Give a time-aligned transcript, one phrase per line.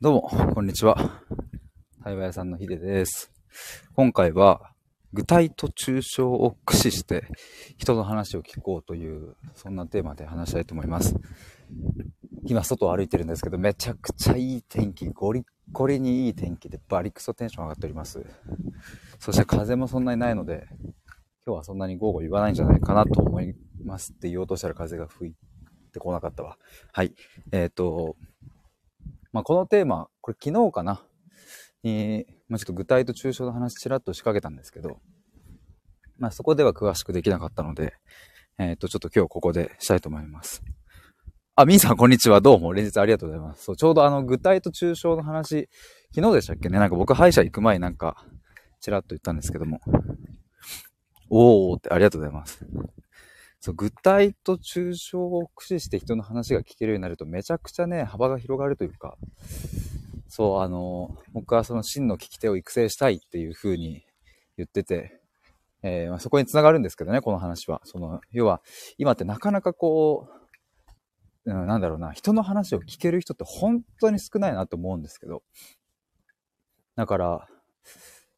[0.00, 0.22] どうも、
[0.54, 0.96] こんにちは。
[2.04, 3.32] 対話屋さんのヒデです。
[3.96, 4.70] 今回は、
[5.12, 7.26] 具体と抽象を駆使して
[7.78, 11.16] 人の話を聞こうという、そんなテーマで話したいと思います。
[12.44, 15.42] 今、外を歩いてるんですけど、めちゃくちゃいい天気、ゴリッ
[15.72, 18.24] ゴリにいい天気でバリクソテンション上がっております。
[19.18, 20.68] そして風もそんなにないので、
[21.44, 25.34] 今日はそんなに午後言わないんじゃないかなと思いますって言おうとしたら風が吹い
[25.92, 26.56] てこなかったわ。
[26.92, 27.16] はい。
[27.50, 28.14] えっ、と、
[29.32, 31.02] まあ、このテーマ、これ昨日かな？
[31.82, 35.00] に、まあ、ちょっと具体と抽象の話ちらっと仕掛けたんですけど、
[36.18, 37.94] まあ、そこでは詳しくできなかったので、
[38.58, 40.62] えっ、と、ちょっと今日ここでしたいと思います。
[41.54, 42.40] あ、みーさん、こんにちは。
[42.40, 43.64] どうも、連日ありがとうございます。
[43.64, 45.68] そう、ちょうどあの、具体と抽象の話、
[46.14, 46.78] 昨日でしたっけね？
[46.78, 48.24] なんか僕、歯医者行く前なんか、
[48.80, 49.80] ちらっと言ったんですけども。
[51.30, 52.64] おーってありがとうございます。
[53.60, 59.16] そう、具体と抽象を駆使して人の話が聞けるようになるとめちゃくちゃね、幅が広がるというか、
[60.28, 64.04] そう、あの、僕はその真の聞き手を育成したいっていう風に
[64.56, 65.20] 言ってて、
[65.82, 67.80] えーまあ、そこにつながるんですけどね、この話は。
[67.84, 68.60] その、要は、
[68.98, 70.28] 今ってなかなかこ
[71.46, 75.42] う、うん、なんだろうな、人の話を聞ける人って本当に少ないなと思うんですけど、
[76.96, 77.48] だから、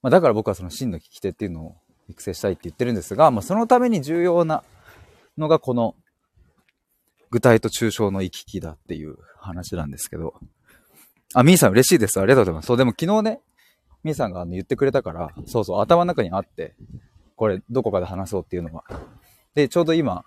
[0.02, 1.76] まあ、だから僕はその真の聞き手っていうのを
[2.08, 4.62] 育成したいって言ってるんですが、まあ、そのために重要な
[5.41, 5.96] のがこの
[7.30, 10.34] 具体と抽象の行き来だっていう話なんですけど。
[11.34, 12.20] あ、みーさん嬉しいです。
[12.20, 12.66] ありがとうございます。
[12.66, 13.41] そう、でも昨日ね、
[14.02, 16.74] みーさんがあの言ってくれたから、そうそう、頭の中にあって、
[17.36, 18.84] これどこかで話そうっていうのが。
[19.55, 20.24] で、ちょうど今、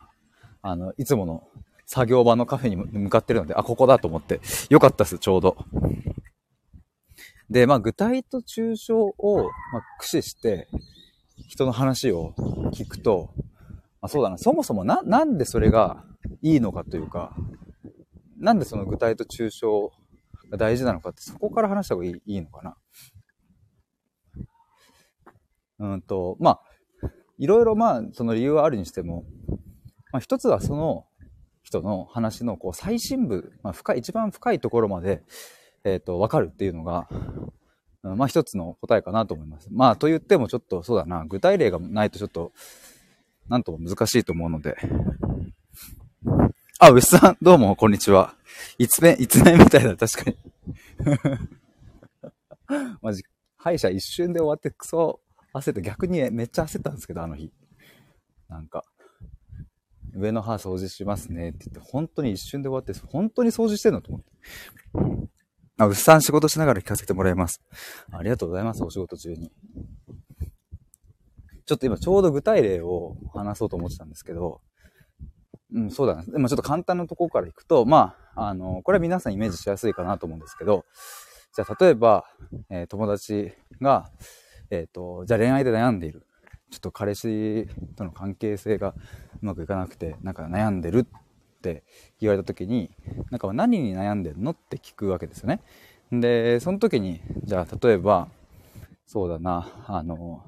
[0.61, 1.47] あの、いつもの
[1.85, 4.39] 作業場のカフェに向かってるので、あ、ここだと思って、
[4.69, 5.57] よかったです、ちょうど。
[7.49, 10.67] で、まあ、具体と抽象を、まあ、駆使して、
[11.47, 12.33] 人の話を
[12.73, 13.33] 聞くと、
[14.03, 16.03] あそうだな、そもそもな、なんでそれが
[16.41, 17.33] いいのかというか、
[18.37, 19.93] なんでその具体と抽象
[20.51, 22.77] が大事なのかって、そこから話した方がいいいいのかな。
[25.79, 26.59] うんと、ま
[27.01, 29.23] あ、いろいろまあ、その理由はあるにしても、
[30.11, 31.05] まあ一つはその
[31.63, 35.23] 人の話のこう最深部、まあ深い、一番深いところまで、
[35.85, 37.07] えっ、と、わかるっていうのが、
[38.03, 39.69] まあ一つの答えかなと思います。
[39.71, 42.51] まあと言ってもちょっとそうだな、具体例がないとちょっと、
[43.47, 44.77] なんとも難しいと思うので。
[46.79, 48.35] あ、牛さん、どうも、こんにちは。
[48.77, 50.37] いつめ、いつめみたいだ、確かに。
[53.01, 53.23] マジ、
[53.57, 55.19] 歯医者一瞬で終わってクソ
[55.53, 57.51] 焦って、逆にめっちゃ焦ったんですけど、あの日。
[58.47, 58.83] なんか、
[60.15, 65.29] 上の歯掃除しますねって言って、本当に一瞬で終わって、本当に掃除してんのと思って。
[65.77, 67.61] あ、牛さん仕事しながら聞かせてもらいます。
[68.11, 69.51] ありがとうございます、お仕事中に。
[71.65, 74.61] ちょっと今ちょうど具体例を話そうと思ってたんですけど、
[75.73, 76.23] うん、そうだな。
[76.23, 80.85] でもちょっと簡単なところからいくと、まあ、あの、これは皆さんイメージしやすいかなと思うんですけど、
[81.55, 82.25] じゃあ例えば、
[82.69, 84.09] えー友達が、
[84.69, 86.25] えっ、と、じゃあ恋愛で悩んでいる。
[86.71, 88.95] ちょっと彼氏との関係性が
[89.41, 91.83] うまくいかなくて、なんか悩んでるって
[92.19, 92.89] 言われた時に、
[93.29, 95.61] なんか何に悩んでるのって聞くわけですよね。
[96.11, 98.27] で、その時に、じゃあ例えば、
[99.05, 100.43] そうだな、あの、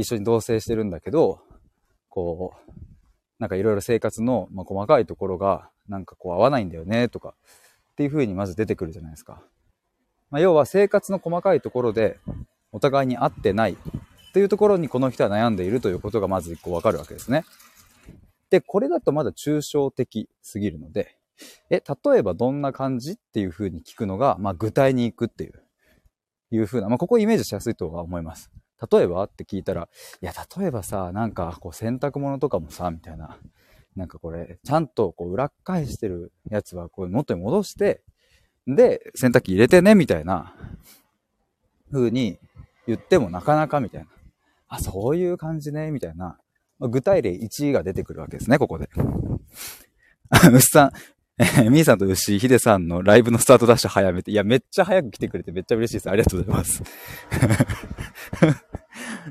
[0.00, 1.40] 一緒に同棲してるんだけど、
[2.08, 2.72] こう、
[3.38, 7.34] なんかいろいろ生活の、まあ、細かいところが、なんかこう合わないんだよね、とか、
[7.92, 9.42] っていう風にまず出てくるじゃないですか。
[10.30, 12.18] まあ、要は生活の細かいところで、
[12.72, 17.44] お互いに合ってないっていうところにこの人は悩んでいるということがまず一個わかるわけですね。
[18.48, 21.16] で、これだとまだ抽象的すぎるので、
[21.68, 25.62] え、例えばどんな感じっていう風に聞くのが、まあ具体に行くっていう、
[26.52, 28.50] いう風な、まあここイメージしやすいとは思います。
[28.90, 29.22] 例えば？
[29.24, 29.88] って聞いたら、
[30.22, 33.38] いや、例えばさ、なんかこう洗濯物とかもさ、みたいな、
[33.96, 38.02] なんかこれ、ちゃんとこう裏返してるやつはこう元に戻して、
[38.66, 40.54] で、洗濯機入れてね、みたいな
[41.92, 42.38] 風に
[42.86, 44.08] 言ってもなかなかみたいな。
[44.68, 46.38] あ、そういう感じね、みたいな。
[46.78, 48.88] ま具体例1が出てくるわけですね、ここで。
[50.52, 50.92] 牛さん、
[51.38, 56.10] えー、みーさんと牛、ヒデさんのライブのスタートダッシュ早めて、いや、めっちゃ早く来てくれてめっちゃ嬉しいです。
[56.10, 56.82] ありがとうございます。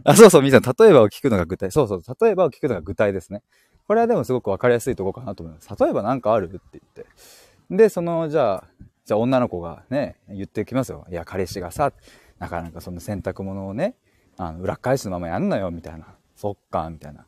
[0.06, 1.72] あ、そうそう、みさん、例えばを聞くのが具体。
[1.72, 3.44] そうそう、例えばを聞くのが具体ですね。
[3.88, 5.69] これはでもすごくわかりやすいとこかなと思います。
[5.80, 7.06] 例えばなんかあるって言って。
[7.75, 8.63] で、その、じゃあ、
[9.06, 11.06] じゃあ女の子がね、言ってきますよ。
[11.10, 11.92] いや、彼氏がさ、
[12.40, 13.96] なかなかその洗濯物をね、
[14.38, 16.07] あの裏返しのままやんのよ、みたいな。
[16.36, 17.25] そっか、みたいな。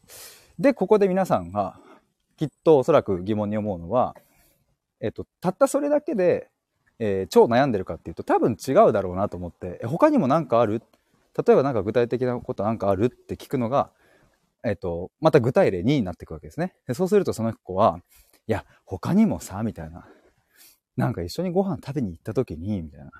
[0.59, 1.79] で、ここで皆さんが、
[2.37, 4.15] きっとおそらく疑問に思うのは、
[5.01, 6.49] えっと、たったそれだけで、
[6.99, 10.83] えー超悩んでるかっていうと多分違うだろうなと思って、え他にも何かある？
[11.37, 13.91] 例えば何か具体的なことなんかあるって聞くのが、
[14.63, 16.75] えっと、また具体例2になっていくわけですね。
[16.87, 17.99] でそうするとその子は、
[18.47, 20.07] いや、他にもさ、みたいな。
[20.97, 23.11] なんか一緒にご飯食べに行った時に、みたいな。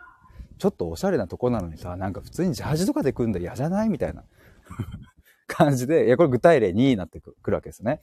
[0.57, 3.89] ちょっとおしゃれなとこなのにさ、なんか普通にジャージとかで来るんだ嫌じゃない？
[3.89, 4.23] みたいな
[5.47, 8.01] 感じで、いや、これ具体例2になってくるわけですね。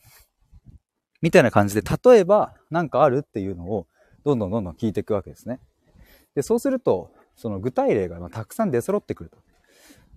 [1.20, 3.87] みたいな感じで、例えば、なんかあるっていうのを、
[4.25, 5.61] どんどんどんどん聞いていくわけですね。
[6.34, 9.38] で、そうすると、その具体例がたくさん出揃ってくると。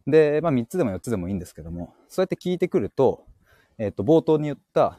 [0.07, 3.23] で、まあ3つでも4つでもいいんですけども、そうやって聞いてくると、
[3.77, 4.97] えっ、と、冒頭に言った、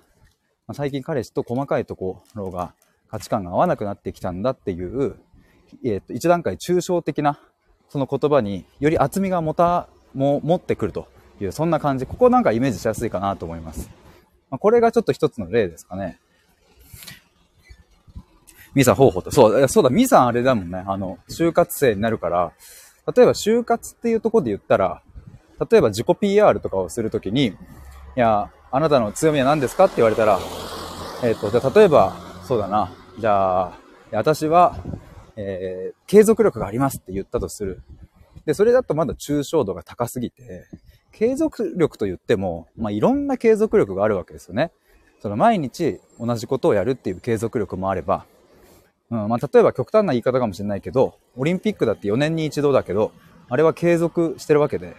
[0.66, 2.74] まあ、最近彼氏と細かいところが
[3.10, 5.16] 価値観が合わなくなってきたんだっていう、
[5.84, 7.38] えっ、と、一段階抽象的な、
[7.88, 11.08] その言葉により厚みが持た、も、持ってくると
[11.40, 12.06] いう、そんな感じ。
[12.06, 13.88] ここなんかイメージしやすいかなと思います。
[14.50, 16.18] まあ、これがちょっと一つの例ですかね。
[18.74, 19.30] ミさん、ほうほうと。
[19.30, 20.82] そう、そうだ、ミさんあれだもんね。
[20.86, 22.52] あの、就活生になるから、
[23.14, 25.02] 例えば就活っていうとこで言ったら、
[25.70, 27.54] 例えば自己 PR とかをするときに、い
[28.16, 30.38] や、あなたの強みは何ですかって言われたら、
[31.22, 32.92] えっ、ー、と、じゃ例えば、そうだな。
[33.18, 33.78] じゃあ、
[34.12, 34.76] 私は、
[35.36, 37.82] えー、継続力がありますって言ったとする。
[38.44, 40.66] で、それだとまだ抽象度が高すぎて、
[41.12, 44.72] 継続力と言っても、まあ、いろんな継続力があるわけですよね。
[45.20, 48.26] その毎日同じことをやるっていう継続力もあれば、
[49.12, 53.12] うん、まあ、例えば極端な言い方かもしれないけど、オリンピックだって4年に一度だけど、
[53.50, 54.96] あれは継続してるわけで、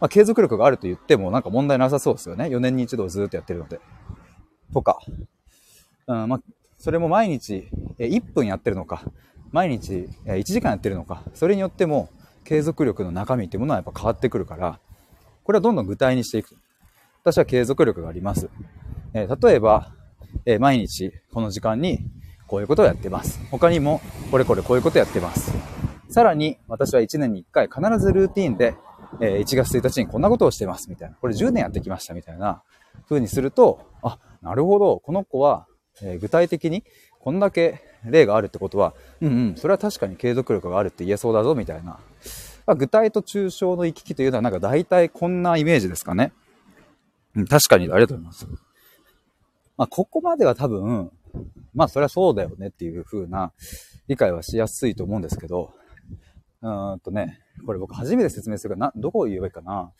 [0.00, 2.44] まあ、継続力があると言ってもなんか問題なさそうですよね。
[2.44, 3.80] 4年に一度ずっとやってるので。
[4.74, 4.98] とか。
[6.06, 6.40] うん、まあ、
[6.76, 7.68] それも毎日
[7.98, 9.02] 1分やってるのか、
[9.50, 12.10] 毎日1時間やってるのか、それによっても
[12.44, 14.78] 継続力の中身っていうものはやっぱ変わってくるから、
[15.44, 16.54] これはどんどん具体にしていく。
[17.22, 18.50] 私は継続力があります。
[19.14, 19.94] え、例えば、
[20.44, 22.00] え、毎日この時間に
[22.48, 23.40] こういうことをやってます。
[23.50, 24.00] 他にも
[24.32, 25.52] これこれこういうことやってます。
[26.10, 28.74] さらに私は1年に1回必ずルーティンで、
[29.20, 31.16] え、1月1日にこんなことをしてますみたいな。
[31.16, 32.62] これ10年やってきましたみたいな
[33.08, 35.66] 風にすると、あ、なるほど、この子は、
[36.02, 36.84] え具体的に
[37.20, 41.98] こんだけ例があるってことは、うんうん、それは確かに継続力があるって言えそうだぞみたいな
[42.68, 46.34] まあ、具体と抽象の行き来というのはなんか大体こんなイメージですかね。
[47.34, 48.46] うん、確かにありがとうございます。
[49.78, 51.10] まあ、ここまでは多分、
[51.74, 53.52] まあ、それはそうだよねっていう風な
[54.08, 55.72] 理解はしやすいと思うんですけど、
[56.62, 59.92] うーんとね、これ僕初めて説明するから、な、どこを言えばいいかな。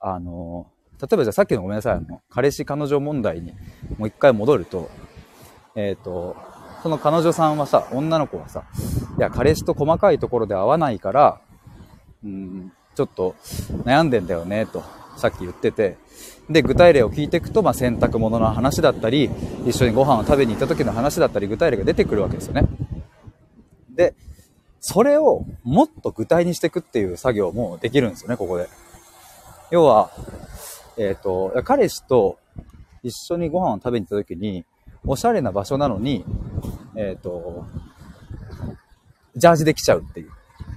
[0.00, 0.66] あの、
[1.00, 3.52] 例えばじゃあさっきのごめんなさい、あの、彼氏彼女問題に
[3.98, 4.90] もう一回戻ると、
[5.74, 6.36] えっ、ー、と、
[6.82, 8.64] その彼女さんはさ、女の子はさ、
[9.18, 11.40] いや、彼氏と細かいところで合わないから、
[12.24, 13.34] うん、ちょっと
[13.84, 14.82] 悩んでんだよね、と、
[15.16, 15.96] さっき言ってて、
[16.50, 19.30] で、具体例を聞いていくと、まあ、洗濯物の話だったり、
[19.66, 22.64] 一緒にご飯を食べに行った時の話だったり、具体例が出てくるわけですよね。
[23.90, 24.14] で、
[24.80, 28.68] それをもっと具体にしていくっていう作業もできるんですよね、ここで。
[29.70, 30.10] 要は、
[30.96, 32.38] えっ、ー、と、彼氏と
[33.02, 34.64] 一緒にご飯を食べに行った時に、
[35.06, 36.24] おしゃれな場所なのに、
[36.96, 37.64] えっ、ー、と、
[39.36, 40.30] ジャージで来ちゃうっていう。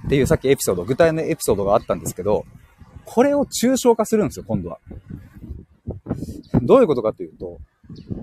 [0.06, 2.44] っていうさっきエピソード、具体のエピソードがあったんですけど、
[3.06, 4.78] これを抽象化するんですよ、今度は。
[6.62, 7.58] どういうことかというと、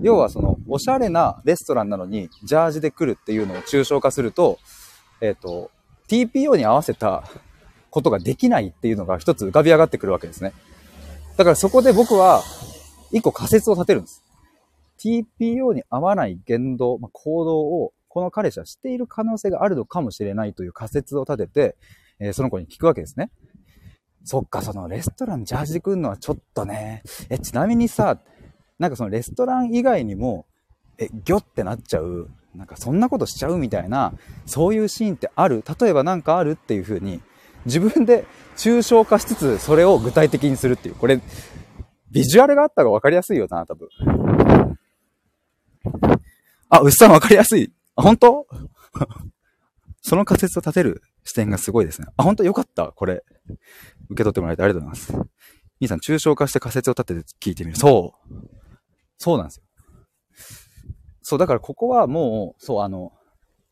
[0.02, 4.58] 要はその、おしゃれなレストランなのに、ジャージで来るっていうのを抽象化すると、
[5.20, 5.70] えっ、ー、と、
[6.08, 7.24] TPO に合わせた
[7.90, 10.52] ことができないっていうのが一つ浮かび上がってくるわけですね。
[11.36, 12.42] だからそこで僕は、
[13.10, 14.24] 一個仮説を立てるんです。
[14.98, 21.76] TPO に合わない言動、まあ、行動をこの彼氏は知っている可能性があるのかもしれないという仮説を立てて、
[22.20, 23.30] えー、その子に聞くわけですね。
[24.24, 28.18] そっか、そのレストランジャージで来るのはちょっとね、え、ちなみにさ、
[28.78, 30.46] なんかそのレストラン以外にも、
[30.98, 34.14] え、ギョってなっちゃう、なんかそんなことしちゃうみたいな、
[34.46, 35.62] そういうシーンってある？
[35.78, 37.20] 例えばなんかあるっていう風に、
[37.66, 38.26] 自分で
[38.56, 40.94] 抽象化しつつ、それを具体的にするっていう。
[40.94, 41.20] これ、
[42.10, 43.88] ビジュアルがあった方が分かりやすいよな、多分。
[46.70, 47.72] あ、牛さん分かりやすい。
[47.96, 48.46] あ、本当？
[50.00, 52.08] その仮説を立てる視点がすごいですね。
[52.16, 52.44] あ、本当？
[52.44, 52.92] よかった。
[52.92, 53.24] これ。
[54.10, 55.30] 受け取ってもらえてありがとうございます。
[55.80, 57.76] 兄さん、抽象化して仮説を立てて聞いてみる。
[57.76, 58.34] そう。
[59.18, 59.62] そうなんですよ。
[61.22, 63.12] そう、だからここはもう、そう、あの、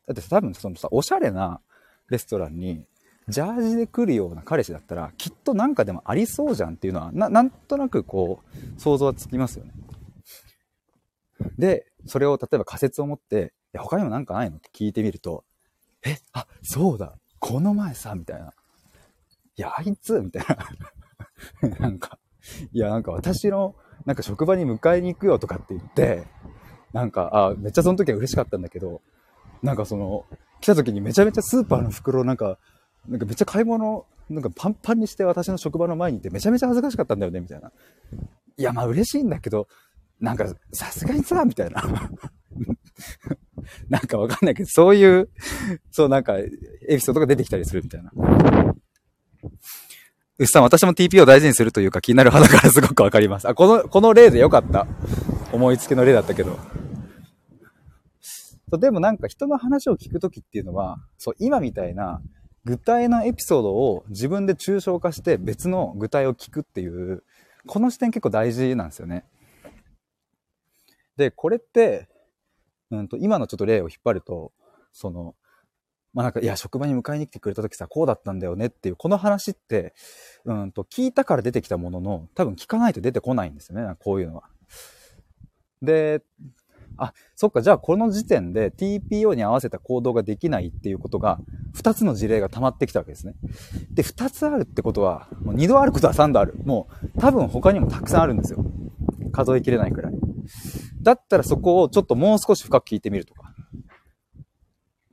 [0.07, 1.61] だって多分そのさ、おしゃれな
[2.09, 2.85] レストランに、
[3.29, 8.41] ジャージで来るような彼氏だったら、きっとなんかでもありそうじゃんっていうのは、な、なんとなくこ
[8.77, 9.71] う、想像はつきますよね。
[11.57, 15.43] で、それを例えば仮説を持って、や、他にもなんかないのって聞いてみると、
[16.05, 18.53] え、あ、そうだ、この前さ、みたいな。
[19.55, 20.45] いや、あいつみたい
[21.61, 21.69] な。
[21.79, 22.17] なんか、
[22.71, 26.25] いや、なんか私の、なんか職場に迎えに行くよとかって言って、
[26.91, 29.01] なんか、あ、めっちゃその時は嬉しかったんだけど、
[29.61, 30.25] なんかその、
[30.61, 32.57] 来た時にめちゃめちゃスーパーの袋なんか、
[33.07, 37.71] なんかめっちゃ買い物、なんかパンパンにして私の職場の前にいてめちゃめちゃ恥ずかしかったんだよね、みたいな。
[38.57, 39.67] いや、まあ嬉しいんだけど、
[40.19, 41.83] なんかさすがにさ、みたいな。
[43.89, 45.29] なんかわかんないけど、そういう、
[45.91, 46.49] そうなんか、エ
[46.87, 48.11] ピソードが出てきたりするみたいな。
[50.39, 53.47] うっさん、私も TPO を大事にするというか気になる派だからすごくわかります。
[53.47, 54.87] あ、この、この例でよかった。
[55.51, 56.57] 思いつきの例だったけど。
[58.21, 62.21] そうでもなんか人の話を聞くときっていうのは、そう、今みたいな
[62.65, 67.23] 具体のエピソードを自分で抽象化して別の具体を聞くっていう、
[67.67, 69.25] この視点結構大事なんですよね。
[71.17, 72.07] で、これって、
[72.89, 74.51] うんと、今のちょっと例を引っ張ると、
[74.91, 75.35] その、
[76.13, 79.93] まあなんか、いや、職場に迎えに来てくれた時さ、こうだったんだよねっていう、この話って、
[80.45, 84.43] うんと、聞いたから出てきたものの、多分聞かないと出てこないんですよね、こういうのは。
[85.81, 86.21] で、
[86.97, 91.39] あ、そっか、じゃあこの時点で TPO に合わせた行動ができないっていうことが、
[91.75, 93.33] 2つの事例が溜まってきたわけですね。
[93.91, 96.53] で、2つあるってことは、もう2度あることは3度ある。
[96.63, 98.63] もう、多分他にもたくさんあるんですよ。
[99.31, 100.13] 数えきれないくらい。
[101.01, 103.42] だったらそこをちょっともう少し深く聞いてみるとか。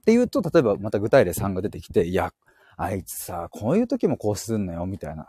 [0.01, 2.33] っていうと、例えばまた具体例3が出てきて、いや、
[2.77, 5.29] あいつさ、こういう時もこうすんのよ、みたいな。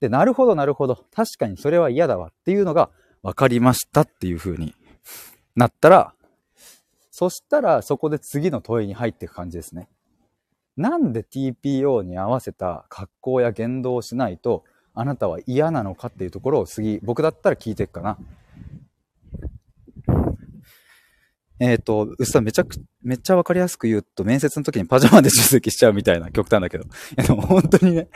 [0.00, 1.04] で、なるほど、なるほど。
[1.14, 2.90] 確かにそれは嫌だわっていうのが
[3.22, 4.74] 分かりましたっていう風に
[5.54, 6.14] なったら、
[7.10, 9.88] そしたらそこで次の問いに入っていく感じですね。
[10.76, 14.64] なんで TPO に合わせた格好や言動をしないと
[14.94, 18.18] あなたは嫌なのかっていうところを次、僕だったら聞いていくかな。
[21.58, 26.84] えっ、ー、と、うっさめちゃく、めっちゃわかりやすく言うと、面接の時にパジャマで出席しちゃうみたいな極端だけど。
[26.84, 28.08] いや、でも本当にね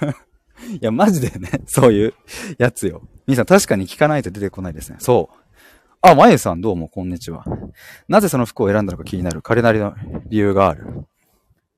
[0.80, 2.14] いや、マジでね、 そういう
[2.58, 3.02] やつよ。
[3.26, 4.96] 皆さん確かに聞かないと出てこないですね。
[5.00, 5.36] そう。
[6.00, 7.44] あ、まゆさんどうも、こんにちは。
[8.08, 9.42] なぜその服を選んだのか気になる。
[9.42, 9.94] 彼なりの
[10.26, 11.06] 理由がある。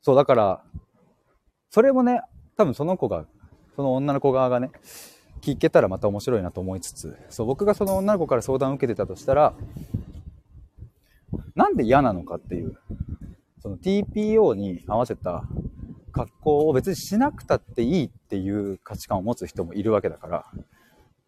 [0.03, 0.63] そう、だから、
[1.71, 2.21] それもね、
[2.57, 3.25] 多分その子が、
[3.77, 4.71] その女の子側がね、
[5.41, 9.55] 聞けたらまた面白いなと思いつつ、そう、僕がその女の子から相談を受けてたとしたら、
[11.55, 12.79] なんで嫌なのかっていう、
[13.61, 15.45] その TPO に合わせた
[16.13, 20.45] 格好を別にしなくたっていいっていう価値観を持つ人もいるわけだから、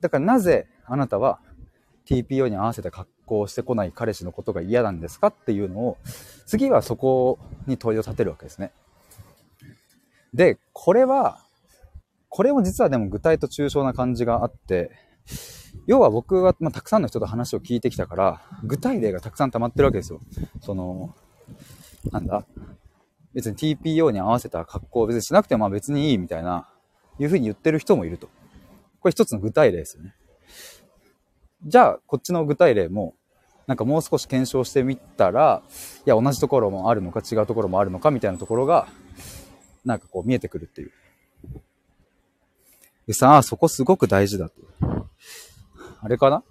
[0.01, 1.41] だからなぜあなたは
[2.07, 5.97] TPO に合わせた格好をしてこない彼氏のことが嫌なんですかっていうのを、
[6.47, 8.73] 次はそこに問いを立てるわけですね。
[10.35, 11.41] で、これは、
[12.29, 14.91] これも実はでも具体と抽象な感じがあって、
[15.87, 20.21] 要は僕は、まあ、たくさんの人と話を聞いてきたから、具体例がたくさん溜まってるわけですよ。
[20.61, 21.15] その、
[22.13, 22.45] なんだ？
[23.35, 26.69] 別に TPO に合わせた格好を別にしなくてもまあ別にいいみたいな、
[27.19, 28.29] いうふうに言ってる人もいると。
[29.01, 30.15] これ一つの具体例ですよね。
[31.65, 33.15] じゃあ、こっちの具体例も、
[33.67, 35.63] なんかもう少し検証してみたら、
[36.07, 38.89] いや、同じところもあるのか違うところもあるのかみたいなところが、
[39.85, 40.93] なんかこう見えてくるっていう。
[43.07, 44.55] でさあ、そこすごく大事だと。
[46.03, 46.43] あれかな？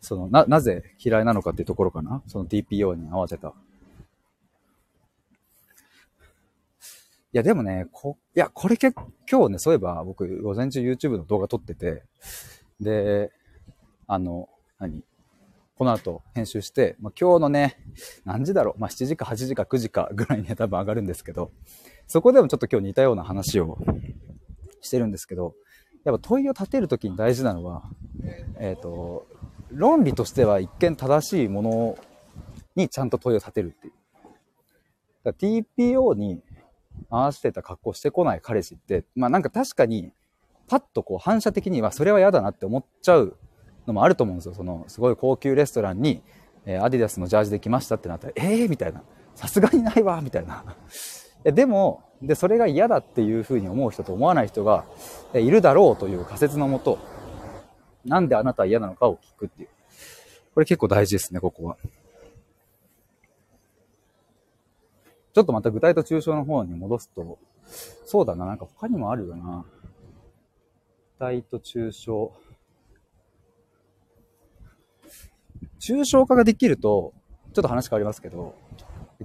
[0.00, 2.22] その、な、なぜ嫌いなのかっていうところかな？
[2.26, 3.48] その TPO に合わせた。
[3.48, 3.52] い
[7.32, 8.96] や、でもね、こ、いや、これ結
[9.30, 12.04] 今日ね、そういえば僕、午前中 YouTube の動画撮ってて、
[12.80, 13.32] で、
[14.06, 14.48] あの、
[14.78, 15.02] 何？
[15.76, 17.76] この後編集して、まあ、今日のね、
[18.24, 21.50] 何時だろう、まあ、7時か8時か9時かぐらいに多分上がるんですけど、
[22.06, 23.76] そこでもちょっと今日似たような話を
[24.80, 25.56] してるんですけど、
[26.04, 27.82] やっぱ問いを立てるときに大事なのは、
[28.58, 29.26] えっ、ー、と、
[29.70, 31.98] 論理としては一見正しいもの
[32.76, 33.92] にちゃんと問いを立てるっていう。
[35.24, 36.42] だ TPO に
[37.10, 40.12] 合わせてた格好してこない彼氏って、まあなんか確かに、
[40.66, 43.36] パッとこう反射的にはそれは嫌だなって思っちゃう
[43.86, 44.54] のもあると思うんですよ。
[44.54, 46.22] その、すごい高級レストランに、
[46.66, 49.02] えー、アディダスのジャージで来ましたってなったら、ええー、みたいな。
[49.34, 50.64] さすがにないわみたいな。
[51.44, 54.84] でも、で、それが嫌だっていうふうに思う人と思わない人が
[55.34, 56.98] いるだろうという仮説のもと、
[58.04, 59.68] なんであなたは嫌なのかを聞くっていう。
[60.54, 61.76] これ結構大事ですね、ここは。
[65.34, 67.38] ちょっとまた具体と抽象の方に戻すと、
[68.06, 69.64] そうだな、なんか他にもあるよな。
[71.18, 72.32] 具体と抽象。
[75.80, 77.12] 抽象化ができると、
[77.52, 78.54] ちょっと話変わりますけど、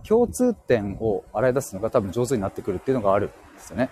[0.08, 3.90] 共通点を洗い出すのが多分上手になってくるっていうのがあるんですよね。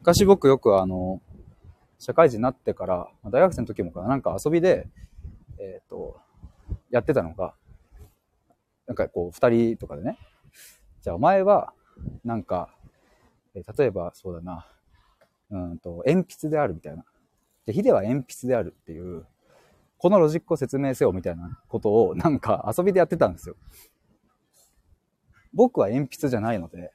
[0.00, 1.20] 昔僕よくあの、
[1.98, 4.88] 社会人になってから、大学生の時もかな、なんか遊びで、
[5.58, 6.20] えっ、ー、と、
[6.90, 7.54] やってたのが、
[8.86, 10.18] なんかこう、二人とかでね、
[11.00, 11.72] じゃあお前は、
[12.24, 12.68] なんか、
[13.54, 14.66] えー、例えばそうだな、
[15.50, 17.04] うんと、鉛筆であるみたいな。
[17.64, 19.26] で、ヒデは鉛筆であるっていう、
[19.98, 23.56] このロジックを説明せよみたいなことをなんか遊びでやってたんですよ。
[25.56, 26.92] 僕は鉛筆じゃないので、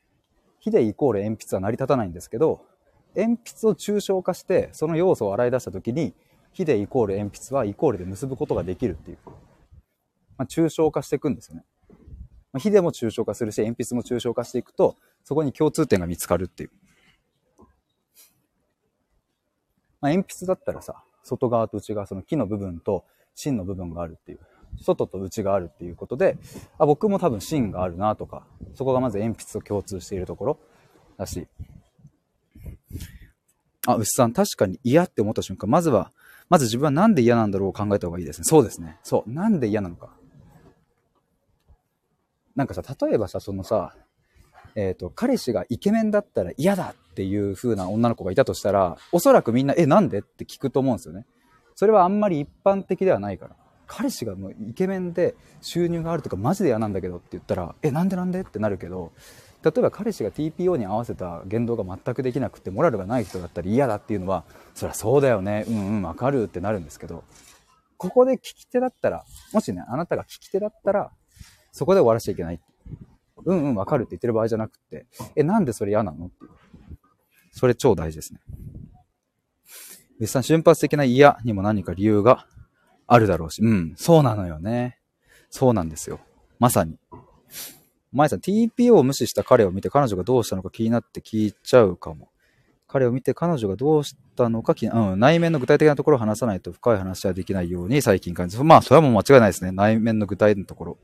[0.59, 2.61] ヒデイコール鉛筆は成り立たないんですけど、
[3.15, 6.13] 鉛筆を抽象化して、その要素を洗い出したときに、
[6.53, 9.17] ヒデイコール鉛筆はイコールで結ぶことができるっていう。
[9.25, 9.31] ま
[10.37, 11.65] まあ、抽象化していくんですよね。
[12.53, 16.71] まあ、火でも抽象化するし、鉛筆も抽象化していくと、そこに共通点が見つかるっていう。
[19.99, 24.39] まあ、鉛筆だったらさ、外側と内側、その木の部分と芯の部分があるっていう。
[24.79, 26.37] 外と内があるっていうことで、
[26.77, 28.43] あ、僕も多分芯があるなとか、
[28.75, 30.59] そこがまず鉛筆と共通しているところ
[31.17, 31.47] だし、
[33.87, 36.11] あ、牛さん、確かに嫌って思った瞬間、まずは、
[36.49, 38.45] まず自分はなんで嫌なんだろうを考えた方がいいですね。
[38.45, 38.97] そうですね。
[39.03, 39.29] そう。
[39.31, 40.09] なんで嫌なのか。
[42.55, 43.95] なんかさ、例えばさ、そのさ、
[44.75, 50.19] えっ、ー、と、彼氏がイケメンだったら嫌だっていう風な女の子がいたとしたら、おそらくみんな、え、なんで？
[50.19, 51.25] って聞くと思うんですよね。
[51.75, 53.55] それはあんまり一般的ではないから。
[53.93, 59.11] 彼氏がもうイケメンで収入があるとかマジで嫌なんだけどって言ったら、え、なんでなんでってなるけど、
[59.63, 65.65] 例えば彼氏が TPO に合わせた言動が全くできなくてモラルがない人だったり嫌だっていうのはそりゃそうだよね。
[65.67, 67.23] うんうんわかるってなるんですけど
[67.97, 71.11] ここで聞き手だったらもしねあなたが聞き手だったら
[71.71, 72.59] そこで終わらしちゃいけない。
[73.45, 75.05] うんうんわかるって言ってる場合じゃなくて
[75.35, 76.51] えなんでそれ嫌なのっていう。
[77.51, 78.39] それ超大事ですね。
[80.19, 82.47] 別さん瞬発的な嫌にも何か理由が
[83.13, 84.97] あるだろうしうんそうなのよね
[85.49, 86.19] そうなんですよ
[86.59, 86.97] まさに
[88.13, 92.29] 前さん、TPO を無視した彼を見て彼女がどうしたのか気になって聞いちゃうかも。
[92.87, 99.71] 彼を見て彼女がどうしたのか気に、うん、内面の具体的なところを話さないと深い話はできないように最近感じまあ、それはもう間違いないですね。
[99.71, 100.97] 内面の具体のところ。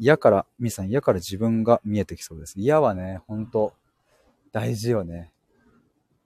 [0.00, 2.54] 嫌から、みさん、嫌から自分が見えてきそうです。
[2.58, 3.74] 嫌はね、ほんと、
[4.50, 5.32] 大事よね。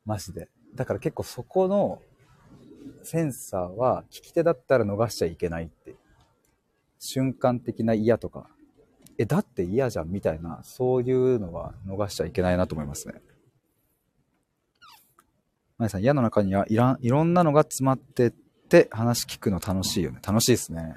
[0.07, 0.49] マジで。
[0.75, 2.01] だから結構そこの
[3.03, 5.95] センサーは聞き手だったら逃しちゃいけないって
[6.99, 8.49] 瞬間的な嫌とか、
[9.19, 13.15] え、だって嫌じゃんみたいな、そういうのは逃しちゃいけないなと思いますね。
[15.79, 20.21] まやさん、嫌の中にはいらん、いろんなのが詰まってって話聞くの楽しいよね。
[20.27, 20.95] 楽しいですね。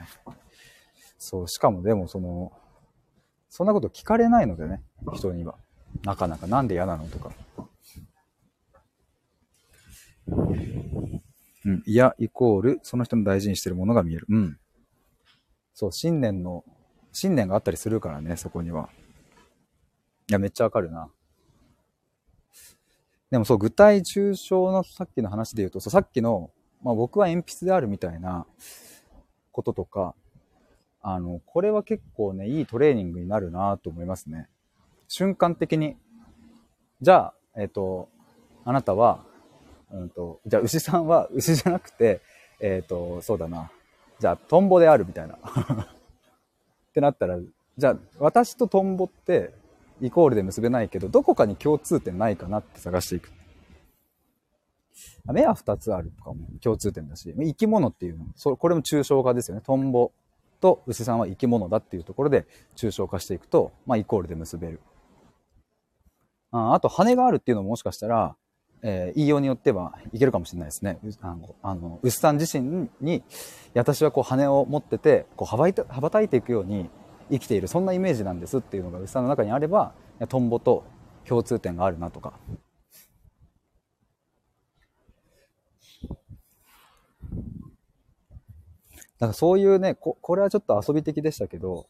[1.17, 2.51] そう、しかもでもその、
[3.49, 5.55] そんなこと聞かれないのでね、人には。
[6.03, 7.31] なかなかなんで嫌なのとか。
[11.65, 14.25] うん、嫌イコール、その人の大事にしてるものが見える。
[14.29, 14.57] うん。
[15.73, 16.63] そう、信念の、
[17.11, 18.89] 信念があったりするからね、そこには。
[20.29, 21.09] いや、めっちゃわかるな。
[23.31, 26.51] でもそう、具体抽象のさっきの話で言うと、そうさっきの、
[26.83, 28.45] まあ僕は鉛筆であるみたいな
[29.51, 30.13] こととか、
[31.01, 34.49] あの、これは結構ね、いいトレーニングになるなと思いますね。
[35.07, 35.97] 瞬間的に。
[37.01, 38.09] じゃあ、えっ、と、
[38.65, 39.25] あなたは、
[39.93, 42.21] うんと、じゃあ牛さんは 牛じゃなくて、
[42.59, 43.71] えっ、ー、と、そうだな。
[44.19, 45.35] じゃあ、トンボであるみたいな。
[45.37, 45.39] っ
[46.93, 47.39] てなったら、
[47.77, 49.53] じゃあ、私とトンボって
[50.01, 53.31] イコールで結べないけど、どこかに共通点ないかなって探していく。
[55.25, 59.63] 目は2つあるとかも共通点だし、生き物っていうの、そこれも抽象化ですよね。
[59.65, 60.11] トンボ
[60.59, 64.79] と牛さんは生き物だっていうところで抽象化していくと、まあ、イコールで結べる。
[66.51, 68.35] ああと、羽があるっていうのももしかしたら、
[68.85, 70.99] えー、言いようによってはいけるかもしれないですね。
[71.21, 73.23] あの、あの牛さん自身に、
[73.73, 76.89] 私はこう羽を持ってて、こう羽ばい羽ばたいていくように
[77.31, 79.93] 生きている、そんなイメージなんですっていうのが牛さんの中にあれば、
[80.27, 80.83] トンボと
[81.25, 82.33] 共通点があるなとか。
[89.19, 91.87] だからそういうねこ、これはちょっと遊び的でしたけど、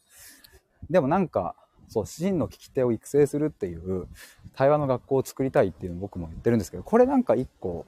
[0.92, 1.56] でもなんか、
[1.94, 4.08] そう、真の聞き手を育成するっていう
[4.56, 7.86] 対話の学校を作りたいっていうのを僕も言ってるんですけど、これなんか一個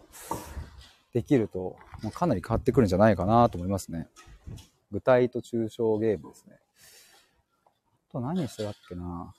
[1.12, 4.08] できると、もうかなり変わってくるんじゃないかなと思いますね。
[4.92, 6.60] 具体と抽象ゲームですね。
[8.10, 9.34] あと何してたっけな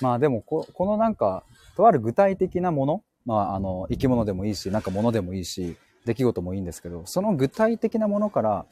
[0.00, 1.44] まあでもこ、このなんか、
[1.76, 8.66] とある具体的なもの、まああの、生き物でもいいし、なんか物でもいいし、出来事もいいんですけど、その具体的なものから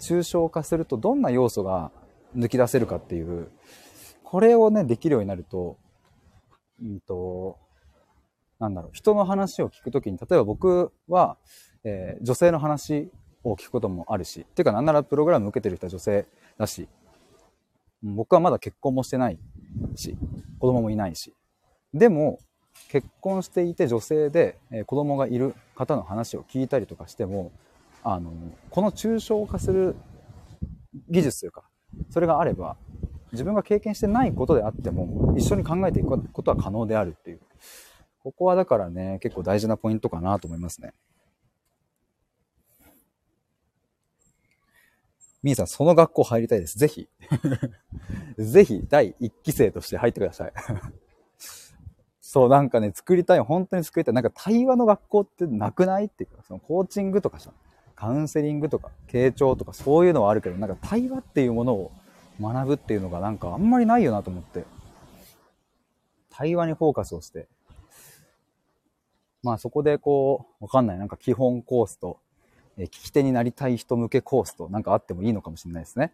[0.00, 1.92] 抽象化するとどんな要素が
[2.36, 3.48] 抜き出せるかっていう、
[4.24, 5.78] これをね、できるようになると、
[6.82, 7.58] うんと、
[8.58, 11.36] なんだろう、人の話を聞くときに、例えば僕は、
[11.84, 13.08] えー、女性の話
[13.44, 16.26] を聞くこともあるし、っていうかなんならプログラム受けてる人は女性
[16.58, 16.88] だし、
[18.02, 19.38] 僕はまだ結婚もしてない
[19.94, 20.16] し、
[20.58, 21.34] 子供もいないし。
[21.94, 22.40] でも、
[22.90, 27.52] 結婚していて女性で、え、子供がいる方の話を聞いたりとかしても、
[28.02, 28.32] あの、
[28.68, 29.94] この抽象化する
[31.08, 31.62] 技術というか、
[32.10, 32.76] それがあれば、
[33.30, 37.40] 自分が経験してないことであっても、一緒に考えていくことは可能であるっていう。
[38.24, 40.92] ここはだからね、結構大事なポイントかなと思いますね。
[45.44, 46.76] みーさん、その学校入りたいです。
[46.76, 47.08] ぜひ。
[48.36, 50.52] ぜひ、第1期生として入ってください。
[52.32, 54.14] そう、なんかね、作りたい、本当に作りたい。
[54.14, 57.50] なんか対話の学校ってなくないっていうか、そのコーチングとかさ、
[57.96, 61.90] カウンセリングとか、傾聴とかそういうのはあるけど、なんか対話っていうものを
[62.40, 64.64] 学ぶっていうのがなんかあんまりないよなと思って。
[66.30, 67.48] 対話にフォーカスをして。
[69.42, 70.98] まあそこでこう、わかんない。
[70.98, 72.20] なんか基本コースと、
[72.78, 76.12] え聞き手になりたい人向けコースとなんかあってもいいのかもしれないですね。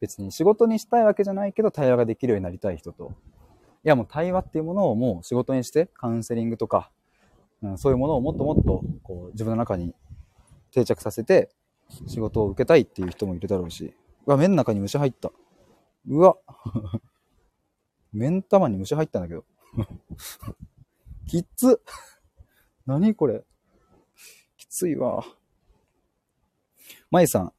[0.00, 3.12] 別に仕事にしたいわけじゃないけど対話ができるようになりたい人と、
[3.84, 6.90] いやもう対話っていうものをもう仕事にしてカウンセリングとか、
[7.62, 9.94] うん、そういうものをもっともっとこう自分の中に
[10.70, 11.50] 定着させて
[12.06, 13.94] 仕事を受けたいっていう人もいるだろうし、
[14.26, 15.32] うわ、目の中に虫入った。
[16.08, 16.36] うわ。
[18.12, 19.44] 目ん玉に虫入ったんだけど。
[21.26, 21.80] きっつ。
[22.86, 23.44] 何これ。
[24.56, 25.24] きついわ。
[27.10, 27.52] まいさん、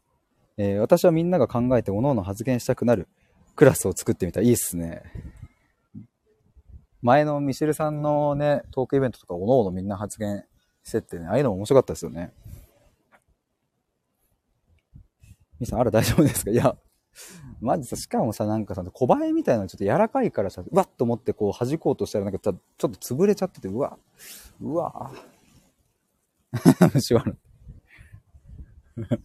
[0.57, 3.07] えー、私はみんなが考えて各々発言したくなる
[3.55, 4.41] クラスを作ってみた。
[4.41, 5.03] いいっすね。
[7.03, 10.45] 前のミシェルさんのね、トークイベントとか、各々みんな発言
[10.83, 12.31] してってね、ああいうのも面白かったですよね。
[15.59, 16.51] みさん、あら大丈夫ですか？
[16.51, 16.75] いや、
[17.59, 23.97] マジさ、しかもさ、なんかさ、小映えみたいなのちょっと柔らかいからさ、うわっと思ってこう弾こうとしたらなんかちょっと潰れちゃってて、うわ、
[24.61, 25.11] うわ
[26.93, 27.35] 虫悪い。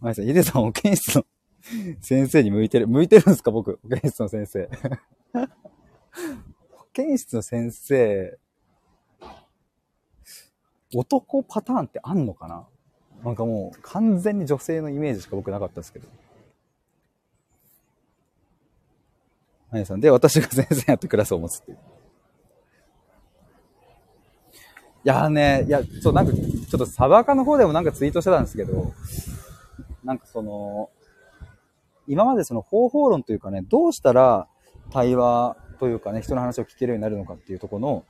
[0.00, 1.24] マジさん、ヒデさん、保健室の
[2.00, 2.88] 先生に向いてる。
[2.88, 4.68] 向いてるんですか僕、保健室の先生。
[6.98, 8.36] 保健室の先生、
[10.92, 12.66] 男パターンってあんのかな？
[13.24, 16.08] なんかもう完全に女性のイメージしか僕なかったですけど。
[19.70, 20.00] まやさん。
[20.00, 21.76] で、私が先生やってクラスを持つっていう。
[21.76, 21.80] い
[25.04, 28.92] やーね、いや、そう、なんか、ちょっとサバカの方でもなんかツイートしてたんですけど、
[30.02, 30.90] なんかその、
[32.08, 34.48] 今までその方法論というかね、どうしたら
[34.90, 38.04] 対話というかね、人の話を聞けるようになるのかっていうとこの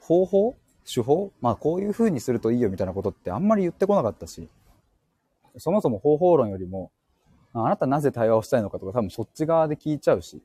[0.00, 0.56] 方法
[0.92, 4.48] 手法まあこういう風にするといいよみたいなことってあんまり言ってこなかったし、
[5.58, 6.90] そもそも方法論よりも、
[7.52, 10.42] あなたなぜ対話をしたいのかとか多分そっち側で聞いちゃうし、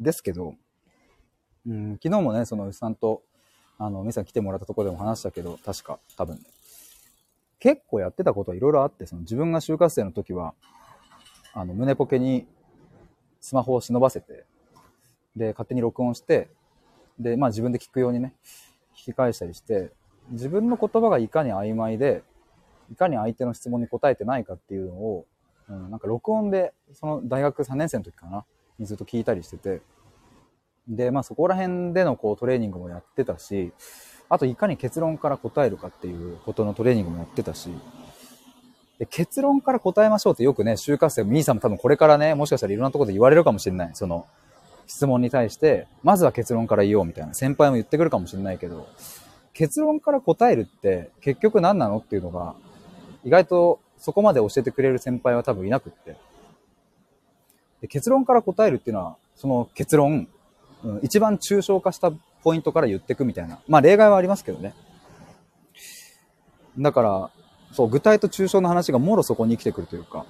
[0.00, 0.54] ですけど、
[1.66, 3.22] うん、昨日もね、その牛さんと、
[3.78, 6.42] あの、ミさん来てもらったとこでも話したけど、確か、多分、ね。
[7.58, 10.54] 結構やってたことはいろいろあって、その自分が就活生の時は、
[11.52, 12.46] あの、胸ポケに
[13.40, 14.44] スマホを忍ばせて、
[15.38, 16.48] で、勝手に録音して、
[17.18, 18.34] で、まあ自分で聞くようにね、
[18.96, 19.92] 引き返したりして、
[20.30, 22.22] 自分の言葉がいかに曖昧で、
[22.92, 25.26] いかに相手の質問に答えてないかっていうのを、
[25.68, 28.44] うん、なんか録音で、その大学3年生の時かな、
[28.78, 29.80] にずっと聞いたりしてて、
[30.88, 33.72] で、まあそこら辺でのこうトレーニングもやってたし、
[34.30, 37.70] あといかに結論から答えるかっていうことのトレーニングもやってたし、
[38.98, 43.90] で結論から答えましょうってよくね、就活生、ミーさんも多分これからね、もしかしたらいろんなところで言われるかもしれない。
[43.94, 44.26] その、
[44.88, 47.34] 質問に対して、まずは結論から言おうみたいな。
[47.34, 48.88] 先輩も言ってくるかもしれないけど、
[49.52, 52.54] 結論から答えるって結局何なのっていうのが、
[53.22, 56.16] 意外とそこまで教えてくれる先輩は多分いなくって。
[57.82, 60.26] で結論から答えるっていうのは、その結論、
[60.82, 62.10] うん、一番抽象化した
[62.42, 63.58] ポイントから言ってくみたいな。
[63.68, 64.74] まあ例外はありますけどね。
[66.78, 67.30] だから、
[67.72, 70.24] そう、具体と抽象の話がもろそこに生きてくるというか、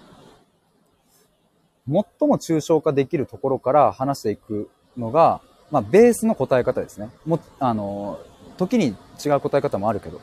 [1.88, 7.10] 最も抽象化できるところから話していくのが、まあ、ベースの答え方ですね。
[7.24, 8.20] も、あの、
[8.56, 10.20] 時に違う答え方もあるけど。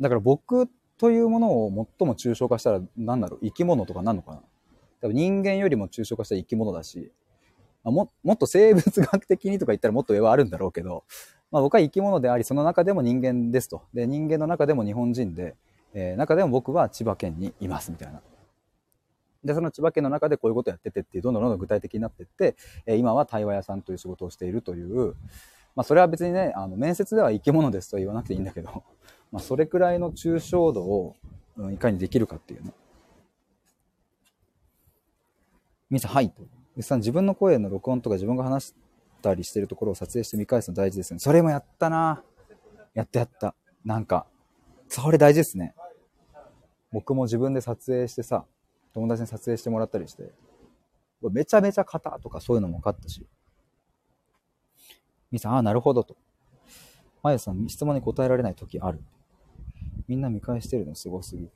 [0.00, 4.42] だから僕というものを最も抽象化したら何だろう生き物とかなのかな
[5.00, 7.12] 多分人間よりも抽象化した生き物だし、
[7.84, 11.04] あ、ももっと生物学的にとか言ったらもっと上はあるんだろうけど、
[11.50, 13.82] まあ、僕は生き物であり、その中でも人間ですと。
[13.94, 15.54] で、人間の中でも日本人で、
[15.94, 18.20] えー、中でも僕は千葉県にいますみたいな。
[19.46, 22.56] で、その千葉県の中でこういうことやっててっていう、どんどんどんどん具体的になってって、
[22.86, 25.14] え今は対話屋さんという仕事をしているという、
[25.74, 28.84] まあそれは別にね、あの、面接では生き物ですとは言わなくていいんだけど、
[29.30, 31.14] まあそれくらいの抽象度を、
[31.56, 32.72] うん、いかにできるかっていうね。
[35.90, 36.42] みさん、はいと。
[36.76, 38.74] うさん、自分の声の録音とか自分が話し
[39.22, 41.20] たりしてるところを撮影して見返すの大事ですよね。
[41.20, 42.22] それもやったな
[42.94, 43.54] やったやった。
[43.84, 44.26] なんか、
[44.88, 45.74] それ大事ですね。
[46.92, 48.44] 僕も自分で撮影してさ、
[48.96, 50.32] 友達に撮影してもらったりして、
[51.30, 53.26] めちゃめちゃ型とかそういうのも分かったし、
[55.30, 56.16] みさん、ああ、なるほどと。
[57.22, 59.02] まゆさん、質問に答えられない時ある。
[60.08, 61.46] みんな見返してるのすごすぎ。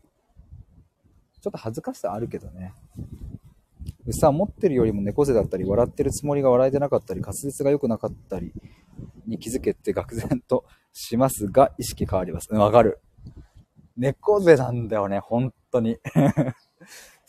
[1.40, 2.74] ちょっと恥ずかしさあるけどね。
[4.04, 8.52] うさ、持ってるよりも猫背だったり、笑ってるつもりが笑えてなかったり、滑舌が良くなかったり
[9.26, 12.52] に気づけて愕然と しますが、意識変わります。
[12.52, 13.00] わかる。
[13.96, 15.98] 猫背なんだよね、本当に。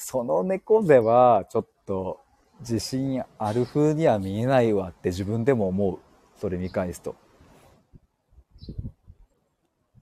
[0.04, 2.20] その猫背は、ちょっと、
[2.60, 6.00] 自信ある風には見えないわって自分でも思う。
[6.40, 7.16] それ見返すと。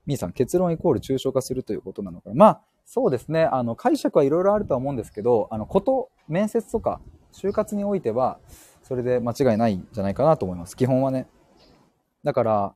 [0.05, 2.35] みーさん、結論イコール抽象化するということなのかな。
[2.35, 3.43] まあ、そうですね。
[3.43, 7.01] あの、解釈はいろいろあるとは思うんですけど、あの、こと、面接とか、
[7.33, 8.39] 就活においては、
[8.83, 10.77] それで間違いないんじゃないかなと思います。
[10.77, 11.27] 基本はね。
[12.23, 12.75] だから、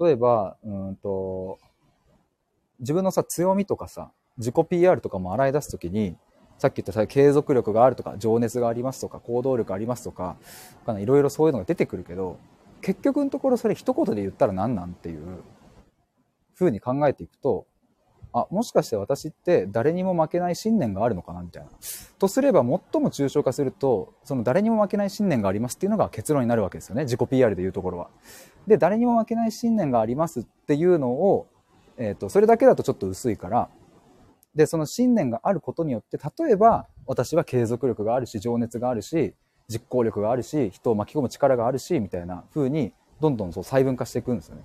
[0.00, 1.58] 例えば、うんと、
[2.80, 6.16] 自分のさ、強みとかさ、自己 PR とかも洗い出すときに、
[6.58, 10.36] さっき言った、継続力があるとか、情熱がありますとか、行動力ありますとか、
[10.98, 12.38] いろいろそういうのが出てくるけど、
[12.80, 15.42] 結局のところそれ一言で言ったら何なんっていう
[16.54, 17.66] 風に考えていくと、
[18.34, 21.68] あ、もしかして私って誰にも負けない信念があるのかなみたいな。
[22.18, 27.02] とすれば最も抽象化すると、その誰にも負けない信念がありますっていうのが結論になるわけですよね。
[27.04, 28.08] 自己 PR でいうところは。
[28.66, 31.46] で、誰にも負けない信念がありますっていうのを、
[31.98, 33.68] えっ、ー、と、それだけだとちょっと薄いから、
[34.54, 39.34] で、その信念があることによって、例えば私は継続力があるし、情熱があるし、
[39.68, 44.62] 実行力があるし、人を巻き込む力があるし、みたいな風に、どんどんそう細分化していくんですよね。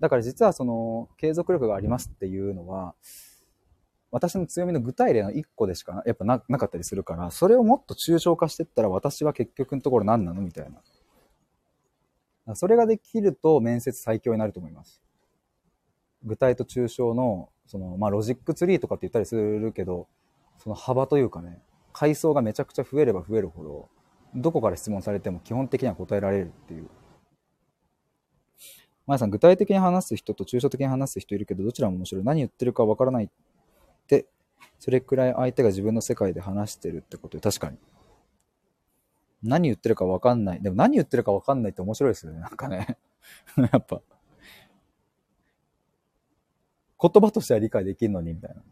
[0.00, 2.94] だから実はその継続力がありますっていうのは、
[4.10, 10.40] 私の強みの具体例の1個でしかやっぱなかったりするから、それをもっと抽象化していったら私は結局のところ何なの？
[10.42, 10.70] みたい
[12.46, 12.54] な。
[12.54, 15.02] それができると面接最強になると思います。
[16.22, 20.06] 具体と抽象の、その、まあ、ロジックツリーとかって言ったりするけど、
[20.58, 21.60] その幅というかね、
[21.92, 23.88] 階層がめちゃくちゃ増えれば増えるほど、
[24.34, 26.88] どこから質問されても基本的には答えられるっていう。
[29.06, 32.24] まやさん、具体的に話す人と抽象的に話す人いるけど、どちらも面白い。
[32.24, 33.28] 何言ってるかわからないっ
[34.06, 34.26] て、
[34.78, 37.76] それくらい相手が自分の世界で話してるってことで、確かに。
[39.42, 40.62] 何言ってるかわかんない。
[40.62, 42.40] でも何言ってるかわかんないって面白いですよね。
[42.40, 42.96] なんかね。
[43.56, 44.00] やっぱ。
[47.04, 48.62] 言葉としては理解できるのに、みたいな。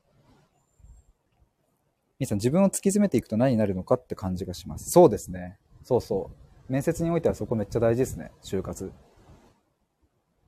[2.18, 4.90] みさん、自分を突き詰めていくと何になるのかって感じがします。
[4.90, 5.58] そうですね。
[5.82, 6.30] そうそ
[6.68, 6.72] う。
[6.72, 8.32] 面接においてはそこめっちゃ大事ですね。
[8.42, 8.90] 就活。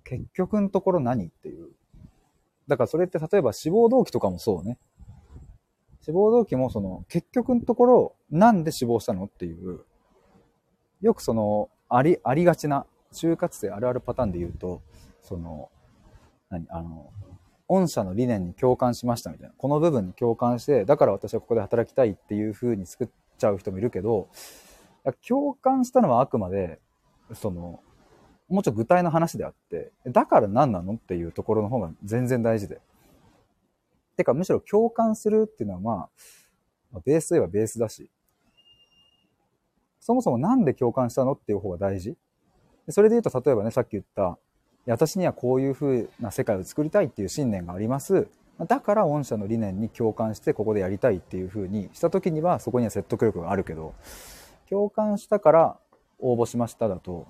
[0.05, 1.73] 結局のところ何っていう。
[2.69, 4.79] だからそれって例えば志望動機とかもそうね。
[6.01, 9.85] 志望動機もその結局のところなんで志望したのっていう。
[11.03, 14.81] よくそのあり、ありがちな就活生あるあるパターンで言うと、
[15.21, 15.71] その、
[16.49, 17.11] 何あの、
[17.69, 19.55] 御社の理念に共感しましたみたいな。
[19.57, 24.29] この部分に共感して、だから私はここで働きたいっていう風に作っちゃう人もいるけど、
[25.27, 26.81] 共感したのはあくまで、
[27.35, 27.81] その、
[28.49, 32.81] もうちょっと具体の話であって、だから何なのっていうところの方が全然大事で。
[34.17, 36.09] てか、むしろ共感するっていうのはま
[36.95, 38.11] あ、ベースといえばベースだし、
[40.01, 42.17] そもそもなんで共感したのっていう方が大事。
[42.91, 44.39] それで言うと、例えばね、さっき言った、
[44.87, 48.29] 私にはこういう風な世界を作りたいっていう信念があります。
[48.69, 53.95] だから御社の理念に共感してここでやりたいっていう風にした時にはそこには説得力があるけど、
[54.69, 55.77] 共感したから
[56.21, 57.27] 応募しましただと、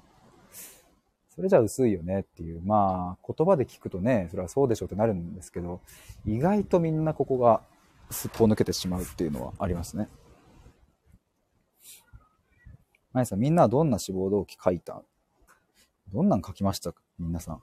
[1.31, 5.81] それじゃ薄いよねっていう、まあ、言葉で聞くとね、それはそうでしょうってなるんですけど、
[6.27, 7.63] 意外とみんなここが
[8.11, 10.09] すっぽ抜けてしまうっていうのはありますね。
[13.13, 15.03] まやさん、みんなはどんな志望動機書いた？
[16.13, 17.01] どんなん書きましたか？
[17.19, 17.63] 皆さん。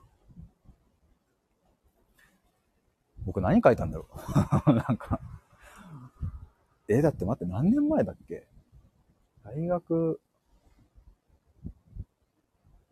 [3.24, 4.06] 僕何書いたんだろ
[4.66, 4.72] う。
[4.74, 5.20] なんか。
[6.88, 8.46] え、だって待って、何年前だっけ？
[9.44, 10.20] 大学、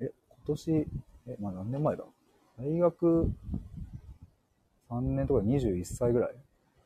[0.01, 0.89] え、今年、
[1.27, 2.05] え、まあ何年前だ？
[2.59, 3.33] 大学。
[4.89, 6.35] 3年とか21歳ぐらい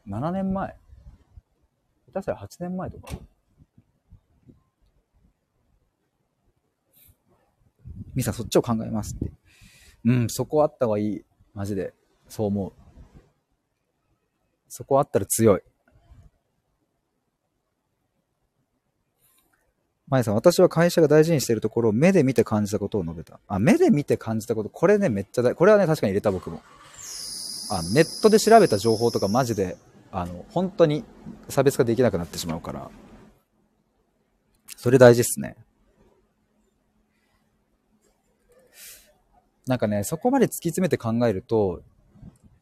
[0.07, 0.77] ?7 年前。
[2.07, 3.09] 下手したら8年前とか。
[8.15, 9.33] ミサそっちを考えますって。
[10.05, 11.25] うん、そこあった方がいい。
[11.55, 11.95] マジで。
[12.29, 12.73] そう思う。
[14.69, 15.63] そこあったら強い。
[20.09, 23.41] まやさん、私は会社が大事にしているところを目で見て感じたことを述べた。
[23.49, 26.61] あ、目で見て感じたこと、これね、めっちゃ大、これはね、確かに入れた僕も。
[27.71, 29.77] あネットで調べた情報とかマジで、
[30.13, 31.05] あの、本当に
[31.49, 32.91] 差別化できなくなってしまうから。
[34.77, 35.57] それ大事っすね。
[39.67, 41.83] なんかね、そこまで突き詰めて考えると、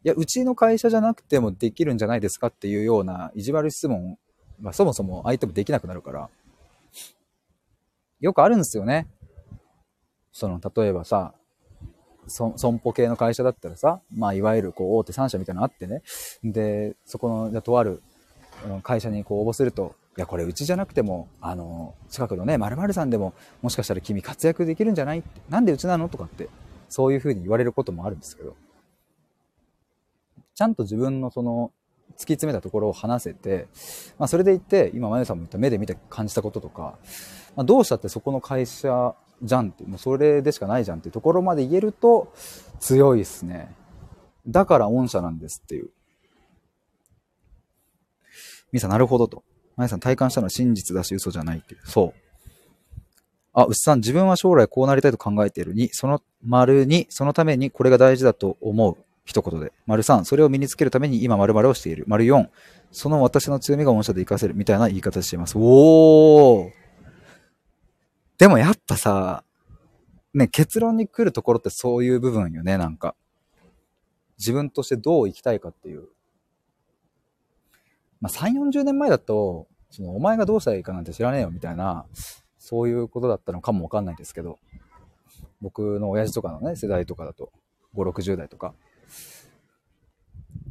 [0.05, 4.19] いや、うちの会社じゃなくてもできるんじゃないですかっていうような意地悪質問
[4.63, 6.31] はそもそも相手もできなくなるから。
[8.21, 9.09] よくあるんですよね。
[10.33, 11.35] その、例えばさ、
[12.29, 16.03] 損保系の会社だったらさ、まあ、いわゆるこう大手3社みたいなのあってね。
[16.45, 18.01] で、そこの、じゃとある
[18.83, 26.49] 会社にこう応募すると、いや、これうちじゃなくても、あの、近くのね、〇〇さんでも、もしかしたら君活躍できるんじゃないなんでうちなのとかって、
[26.93, 28.55] そういうふうに言われることもあるんですけど、
[30.55, 31.73] ちゃんと自分のその、
[32.11, 33.69] 突き詰めたところを話せて、
[34.19, 36.99] まあ、それでいって、今、まゆさんも言った目で見て感じたこととか、
[37.57, 42.31] まあ、どうしたってそこの会社じゃんって、もうそれでしかないじゃんっていうところまで言えると
[42.79, 43.75] 強いっすね。
[44.47, 45.89] だから御社なんですっていう。
[48.71, 49.43] みさん、なるほどと。
[49.77, 51.81] まゆさん、体感したのは真実だし嘘じゃないっていう。
[51.85, 52.22] そう。
[53.55, 58.97] あ、牛さん、自分は将来こうなりたいと考えているに、その、丸に、そのためにこれが大事だと思う。
[59.25, 59.73] 一言で。
[59.87, 62.05] 丸3、それを身につけるために今〇〇をしている。
[62.09, 62.49] 丸4、
[62.91, 64.55] その私の強みが御社で活かせる。
[64.55, 65.55] みたいな言い方しています。
[65.57, 66.71] おー
[68.39, 69.45] でもやっぱさ、
[70.35, 73.15] ね、結論に来るところってそういう部分よね、なんか。
[74.39, 76.09] 自分としてどう生きたいかっていう。
[78.21, 82.07] まあ、3、40年前だと、その、お前がどうしたらいいかなんて知らねえよ、みたいな、
[82.63, 84.61] そういうことだったのかもわかんないですけど、
[85.61, 87.51] 僕の親父とかのね、世代とかだと、
[87.97, 88.73] 5、60代とか、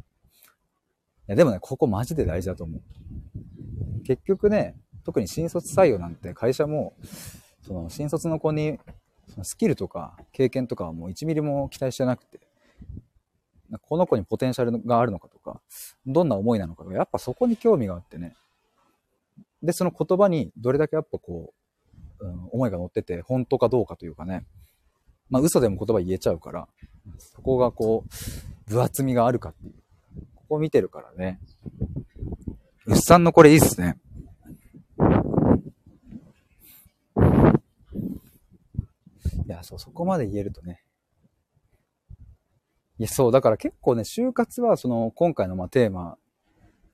[1.26, 4.02] や、でもね、ここマジで大事だと思う。
[4.04, 4.74] 結局ね、
[5.04, 6.94] 特に新卒採用なんて会社も、
[7.60, 8.80] その新卒の子に、
[9.28, 12.40] そのスキルとか経験とかはもう1ミリも期待してなくて、
[13.82, 15.60] この子にポテンシャルがあるのかとか、
[16.06, 18.34] どんな思いなのかとか、やっぱそこに興味があってね。
[19.62, 21.61] で、その言葉にどれだけやっぱこう、
[22.50, 24.46] 思いが乗ってて、本当かどうかというかね。
[25.30, 26.68] まあ嘘でも言葉言えちゃうから、
[27.18, 29.74] そこがこう、分厚みがあるかっていう。
[30.34, 31.40] ここ見てるからね。
[32.86, 33.98] 牛さんのこれいいっすね。
[39.46, 40.82] いや、そう、そこまで言えるとね。
[42.98, 46.18] いや、そう、だから結構ね、就活は、その、今回のまあテーマ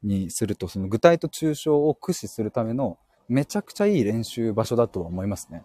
[0.02, 5.62] にすると、その具体と抽象を駆使するための、めちゃくちゃいい練習場所だとは思いますね。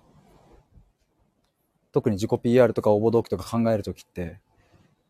[1.91, 4.39] 特に自己 PR とか応募動機とか考えるときって、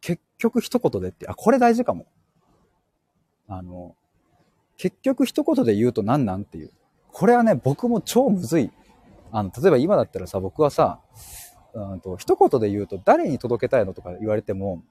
[0.02, 2.06] 結局一言でって、あ、これ大事かも。
[3.48, 3.96] あの、
[4.78, 6.72] 結局一言で言うと何なんっていう。
[7.12, 8.72] これはね、僕も超むずい。
[9.32, 11.00] あの、例えば今だったらさ、僕はさ、
[11.74, 14.84] うんと、一言で言うと誰に届けたいのとか言われても、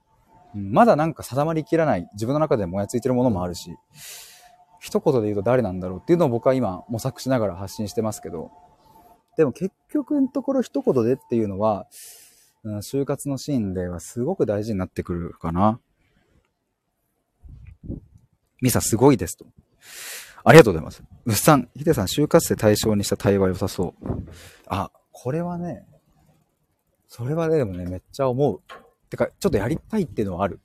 [0.54, 3.76] まだなんか定まりきらない、自分の中でもやついてるものもあるし、
[4.82, 8.50] 一言で言うと誰なんだろうっていうのを僕は今模索しながら発信してますけど、
[9.36, 11.86] でも結局のところ一言でっていうのは、
[12.64, 15.78] うん、就活のシーンではすごく大事になってくるかな。
[18.60, 19.46] ミサすごいですと。
[20.44, 21.04] ありがとうございます。
[21.26, 24.06] うっさん、ヒデさん、就活生対象にした対話良さそう。
[24.66, 25.86] あ、これはね、
[27.06, 28.60] それはね、でもね、めっちゃ思う。
[29.08, 30.60] てか、ちょっとやりたいっていうのはある。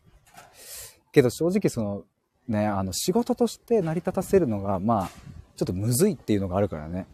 [1.11, 2.03] けど正直その、
[2.47, 5.09] ね、あの、仕事として成り立たせるのが、まあ、
[5.55, 7.07] ちょっとむずいっていうのがあるからね。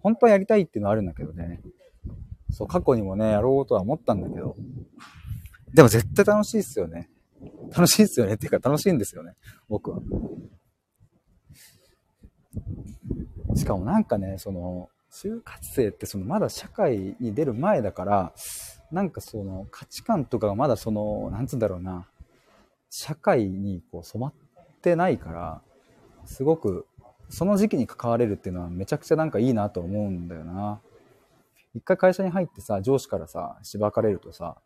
[0.00, 1.60] 本当はやりたいっていうのはあるんだけどね。
[2.50, 4.56] そう、過去にもね、やろうとは思ったんだけど。
[5.72, 7.08] でも絶対楽しいっすよね。
[7.70, 9.34] 楽しいですよねっていうか楽しいんですよね。
[9.68, 10.00] 僕は。
[13.54, 18.32] しかもなんかね、その、就活生ってそのまだ社会に出る前だから、
[18.90, 22.08] なんかその価値観とかがまだその、なんつうんだろうな、
[22.90, 24.34] 社会にこう染まっ
[24.82, 25.62] てないから、
[26.26, 26.86] すごく
[27.28, 30.80] その時期に関われるっていうのはめちゃくちゃなんかいいなと思うんだよな。
[31.74, 34.56] 一回会社に入ってさ、上司からさ、しばかれるとさ、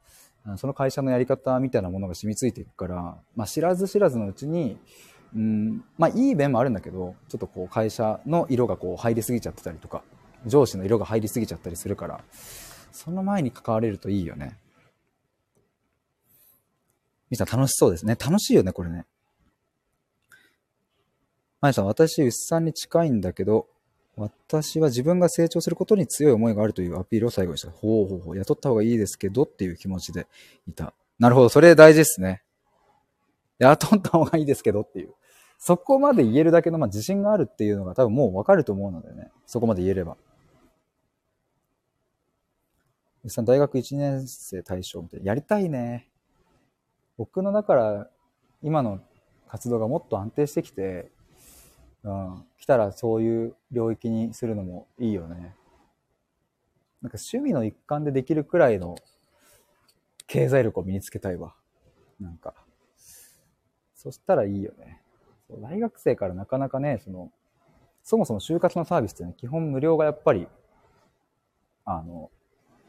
[0.57, 4.79] その会社のやり方みたいなものが染みついていくから、まあ、知らず知らずのうちに、
[5.35, 10.03] うん、まあいい面もあるんだけど、ちょっとこう会社の色がこう入りすぎちゃってたりとか、
[10.47, 12.21] 上司の色が入りすぎちゃったりするから、
[12.93, 14.57] その前に関われるといいよね。
[17.35, 18.15] みさん楽しそうですね。
[18.15, 19.05] 楽しいよね、これね。
[21.61, 23.67] まゆさん、私、牛さんに近いんだけど、
[24.17, 27.71] 私は自分が成長することに強い思いがあるというアピールを最後にした。
[27.71, 28.37] ほうほうほう。
[28.37, 30.29] 雇った方がいいですけどっていう気持ちで
[30.69, 30.95] いた。
[31.19, 31.49] なるほど。
[31.49, 32.43] それ大事ですね。
[33.59, 35.15] 雇った方がいいですけどっていう。
[35.59, 39.33] そこまで言えるだけの、まあ、自信があるっていうのが多分もうわかると思うのでね。
[39.47, 40.17] そこまで言えれば。
[43.27, 45.27] さん、大学1年生対象みたいな。
[45.27, 46.09] やりたいね。
[47.17, 48.11] 僕のだから、
[48.63, 49.01] 今の
[49.49, 51.11] 活動がもっと安定してきて、
[52.03, 55.55] うん、来たらそういう領域にするのもいいよね。
[57.03, 58.97] なんか趣味の一環でできるくらいの
[60.27, 61.55] 経済力を身につけたいわ。
[62.19, 62.55] なんか。
[63.95, 65.03] そしたらいいよね。
[65.61, 67.31] 大学生からなかなかね、その、
[68.03, 70.49] そもそも就活のサービスってね、基本無料がやっぱり、
[71.85, 72.31] あの、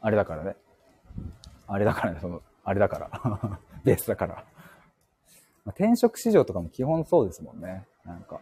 [0.00, 0.56] あれだからね。
[1.66, 3.60] あれだからね、その、あれだから。
[3.84, 4.34] ベースだから。
[4.34, 7.86] まあ、転職市場とかも基本そうですもんね。
[8.04, 8.40] なんか。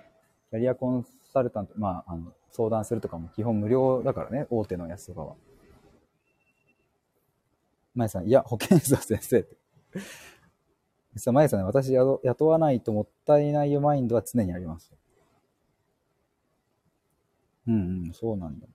[0.51, 5.35] キャリアコンサルタント、まあ、あの、相談するとかも基本無料だからね、大手のやつとかは。
[7.95, 9.57] まやさん、いや、保健室先生って。
[11.15, 14.91] 実は、まゆさんね、私雇雇わないともったいないよマインドは常にあります。
[17.69, 18.67] うんうん、そうなんだ。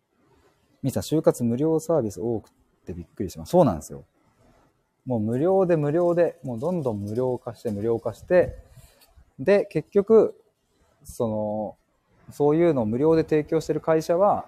[0.84, 2.52] みさん、就活無料サービス多く
[2.86, 3.50] てびっくりします。
[3.50, 4.06] そうなんですよ。
[5.06, 8.56] もう無料で無料で、もうどんどん無料化して無料化して、
[9.40, 10.36] で、結局、
[11.04, 11.76] その、
[12.32, 14.46] そういうのを無料で提供してる会社は、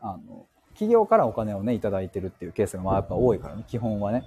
[0.00, 4.24] あの、企業からお金をね、いただいてるっていうケースがまあやっぱ多いからね、基本はね。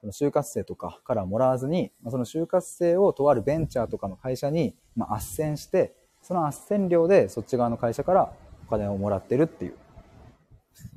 [0.00, 8.32] その就活生とかからもらわずに、その就活生をとあるベンチャーとかの会社に、まあ、斡旋して、その斡旋料でそっち側の会社から
[8.66, 9.74] お金をもらってるっていう。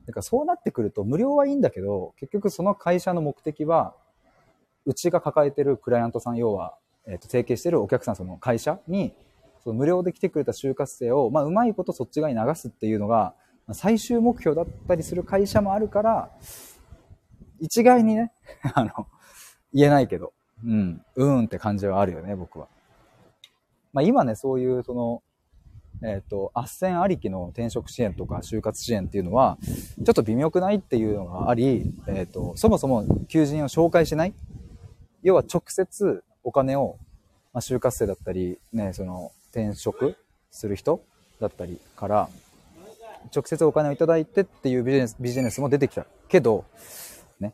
[0.05, 3.95] だからそうなってくると無料はいいんだけど、結局その会社の目的は、
[4.85, 9.13] うちが抱えてるクライアントさん、要は、えっ、と、提携してるお客さん、その会社に、
[9.63, 13.33] その無料で来てくれた就活生を、まあ、うまいことそっち側に流すっていうのが、
[13.73, 16.31] 最終目標だったりする会社もあるから、
[17.59, 18.31] 一概にね、
[18.73, 19.07] あの、
[19.73, 20.31] 言えないけど、
[20.63, 22.67] うん、うんって感じはあるよね、僕は。
[23.91, 25.21] まあ、今ね、そういう、その、
[26.03, 29.57] えっ、と、斡旋ありきの転職支援とか就活支援っていうのは、
[30.05, 34.33] ちょっと微妙くないっていうのがあり、えっ、と、そもそも求人を紹介しない
[35.23, 36.97] 要は直接お金を、
[37.53, 40.15] まあ、就活生だったり、ね、その転職
[40.51, 41.01] する人
[41.41, 42.29] だったりから、
[43.35, 46.65] 直接お金をいただいてっていうビジネスビジネスも出てきたけど、
[47.39, 47.53] ね、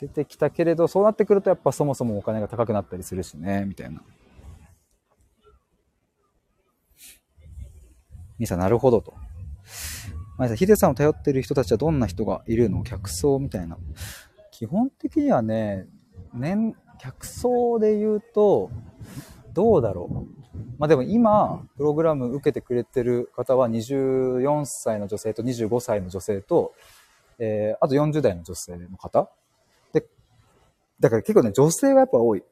[0.00, 4.00] 出てきたけれど、そうなってくるとやっぱそもそもお金が高くなったりするしね、みたいな。
[8.38, 9.14] ミサ、なるほどと。
[10.36, 12.84] まあ、ヒデさんを頼ってる人たちはどんな人がいるの？
[12.84, 13.76] 客層みたいな。
[14.52, 15.86] 基本的にはね、
[16.32, 18.70] 年、客層で言うと、
[19.52, 20.58] どうだろう。
[20.78, 26.72] まあでも今、プログラム受けてくれてる方は24歳の女性と25歳の女性と、
[27.38, 29.30] えー、あと40代の女性の方
[29.92, 30.06] で、
[31.00, 32.44] だから結構ね、女性がやっぱ多い。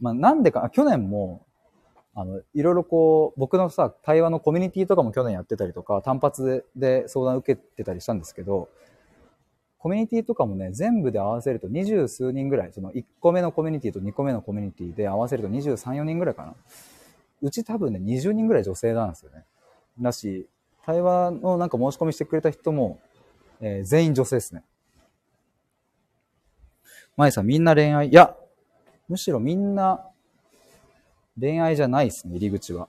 [0.00, 1.46] まあなんでか、去年も、
[2.20, 8.68] あの、いろいろこう、僕のさ、対話のコミュニティとかも去年やってたりとか、単発で相談受けてたりしたんですけど、
[9.78, 16.54] コミュニティとかもね、全部で合わせると二十数人ぐらい、その1個目のコミュニティと2個目のコミュニティで合わせると23、4人ぐらいかな。
[17.40, 19.46] うち多分ね、20人ぐらい女性なんですよね。
[19.98, 20.46] だし、
[20.84, 23.00] 対話のなんか申し込みしてくれた人も、
[23.62, 24.64] えー全員女性ですね。
[27.16, 28.08] 舞さん、みんな恋愛？
[28.10, 28.36] いや、
[29.08, 30.09] むしろみんな
[31.40, 32.88] 恋愛じゃないですね、入り口は。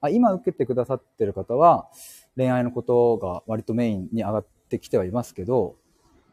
[0.00, 1.88] あ今受けてくださってる方は、
[2.36, 5.76] 恋愛のことが割とメインに上がってきてはいますけど、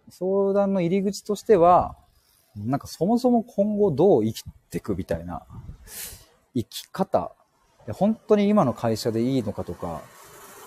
[0.09, 1.95] 相談の入り口としては、
[2.55, 5.45] なんかそもそも今後どう生きてくみたいな、
[6.55, 7.33] 生き方、
[7.93, 10.01] 本当に今の会社でいいのかとか、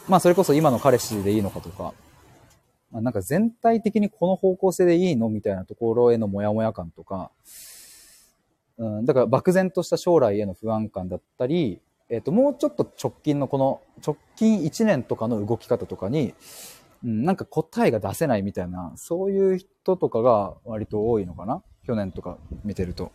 [0.09, 1.95] まあそれこそ今の彼氏でいいのかとか、
[2.91, 7.31] まあ、なんか全体的にこの方向性でいいのみたいなところへのモヤモヤ感とか、
[8.81, 16.35] うん、だから漠然とした将来への不安感だったり、えっ、と、もうちょっと直近のこの、直近1年とかの動き方とかに、
[17.05, 21.63] うん、なんか答えが出せないみたいな、そういう人とかが割と多いのかな？
[21.87, 23.13] 去年とか見てると。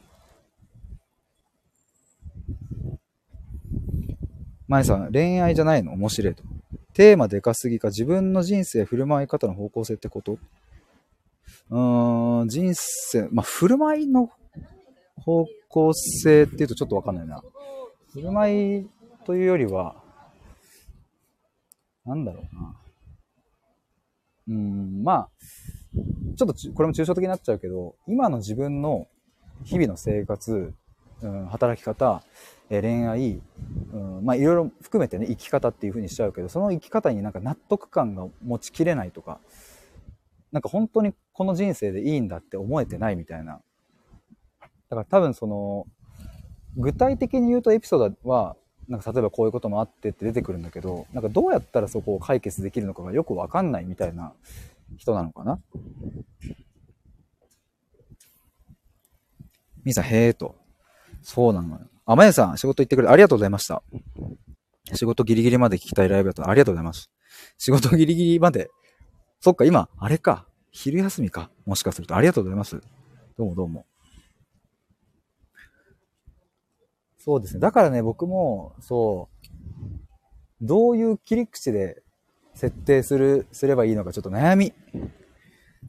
[4.68, 5.92] 前さん、恋愛じゃないの？
[5.94, 6.44] 面白いと。
[6.94, 10.38] テーマでかすぎか、自分の人生、振る舞い方の方向性ってこと？
[11.72, 14.30] うーん、人生、まあ、振る舞いの
[15.18, 17.44] 方向性っていうとちょっとわかんないな。
[18.14, 18.90] 振る舞い
[19.26, 19.96] というよりは、
[22.06, 22.76] なんだろうな。
[24.48, 25.30] うん、まあ、
[26.38, 29.08] ちょっとこれも抽象的になっちゃうけど、今の自分の
[29.64, 30.74] 日々の生活、
[31.22, 32.22] うん、働き方、
[32.70, 33.42] え恋愛、
[33.94, 39.40] うん、まあいろいろ含めてね、生き方っていう風にしちゃうけど、その生き方になんか納得感が持ちきれないとか、
[40.52, 43.62] なんか本当にこの人生でいいんだって思えてないみたいな。
[44.96, 45.88] だから多分その、
[46.78, 48.56] 具体的に言うとエピソードは、
[48.88, 54.34] なんか例えばこういうこともあってって出てくるんだけど、なんかどうやったらそこを解決できるのかがよくわかんないみたいな
[54.98, 55.60] 人なのかな？
[59.84, 60.56] みーさん、へえと。
[61.22, 61.82] そうなのよ。
[62.06, 63.82] あ、まゆさん、仕事行ってくれてありがとうございました。
[64.94, 67.10] 仕事ギリギリまで聞きたいライブだったありがとうございます。
[67.58, 68.70] 仕事ギリギリまで。
[69.42, 70.46] そっか、今、あれか。
[70.72, 71.50] 昼休みか。
[71.66, 72.16] もしかすると。
[72.16, 72.82] ありがとうございます。
[73.38, 73.86] どうもどうも。
[77.26, 77.60] そうですね。
[77.60, 79.48] だからね、僕も、そう、
[80.62, 82.04] どういう切り口で
[82.54, 84.74] 設定する、すればいいのかちょっと悩み。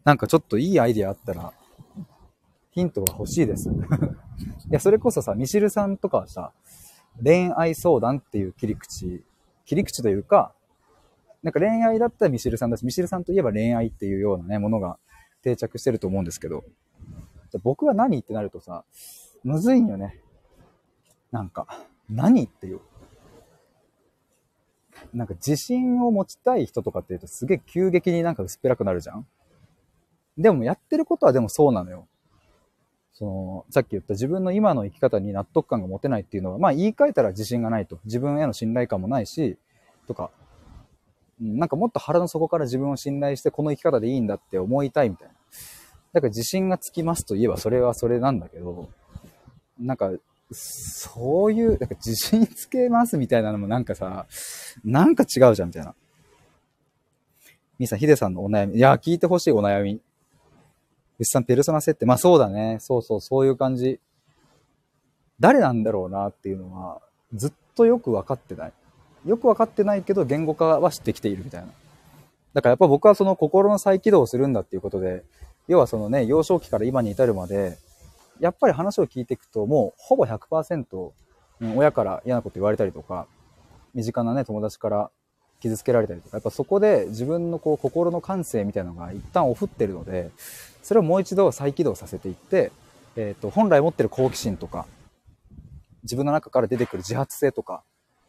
[0.03, 1.53] なんかちょっといいアイディアあったら、
[2.71, 3.69] ヒントが欲しいです。
[3.69, 3.73] い
[4.71, 6.55] や、それこそさ、ミシルさんとかはさ、
[7.23, 9.23] 恋愛相談っていう切り口、
[9.67, 10.55] 切り口というか、
[11.43, 14.99] なんか恋愛だったらミシルさんだし、ミシルさんといえば恋愛っていうようなね、ものが
[15.43, 16.65] 定着してると思うんですけど、
[17.63, 18.87] 僕は何ってなるとさ、
[19.45, 20.23] むずいんよね。
[21.37, 21.67] なんか、
[22.09, 22.81] 何っていう。
[25.13, 29.27] なんか自信を持ちたい人とかって言うとすげえ急激になんか薄っぺらくなるじゃん
[30.39, 32.09] でもやってることはでもそうなのよ。
[33.13, 37.99] その、さっき言った自分の今の生き方に納得感が持てないっていうのは、まあ言い換えたら自信がないと。
[38.05, 39.59] 自分への信頼感もないし、
[40.07, 40.31] とか、
[41.41, 45.35] なんかもっと腹の底から自分を信頼してこの生き方でいいんだって思いたいみたいな。
[46.13, 48.89] だから自信がつきますといえばそれはそれなんだけど、
[49.79, 50.11] なんか、
[50.53, 54.27] そういう、なんか自信つけますみたいなのもなんかさ、
[54.85, 55.95] なんか違うじゃんみたいな。
[57.79, 58.77] みーさん、ヒデさんのお悩み。
[58.77, 60.01] いや、聞いてほしいお悩み。
[61.19, 62.07] 牛さん、ペルソナ設定。
[62.07, 62.79] まあそうだね。
[62.81, 64.01] そうそう、そういう感じ。
[65.41, 67.01] 誰なんだろうなっていうのは、
[67.35, 68.73] ずっとよく分かってない。
[69.27, 71.69] よく分かってないけど、言語化は知ってきているみたいな。
[72.55, 75.25] だからやっぱ僕はその心の再起動をするんだっていうことで、
[75.69, 77.77] 要はそのね、幼少期から今に至るまで、
[78.41, 81.11] やっぱり話を聞いていくと、もうほぼ100%、
[81.61, 83.27] うん、親から嫌なこと言われたりとか、
[83.95, 85.11] 身近なね、友達から
[85.61, 90.31] 傷つけられたりとか、やっぱそこで自分のこう心の感性みたいなのが一旦オフってるので、
[90.83, 92.73] それをもう一度再起動させていって、
[93.17, 94.87] えっ、ー、と、本来持ってる好奇心とか、
[96.03, 97.83] 自分の中から出てくる自発性とか、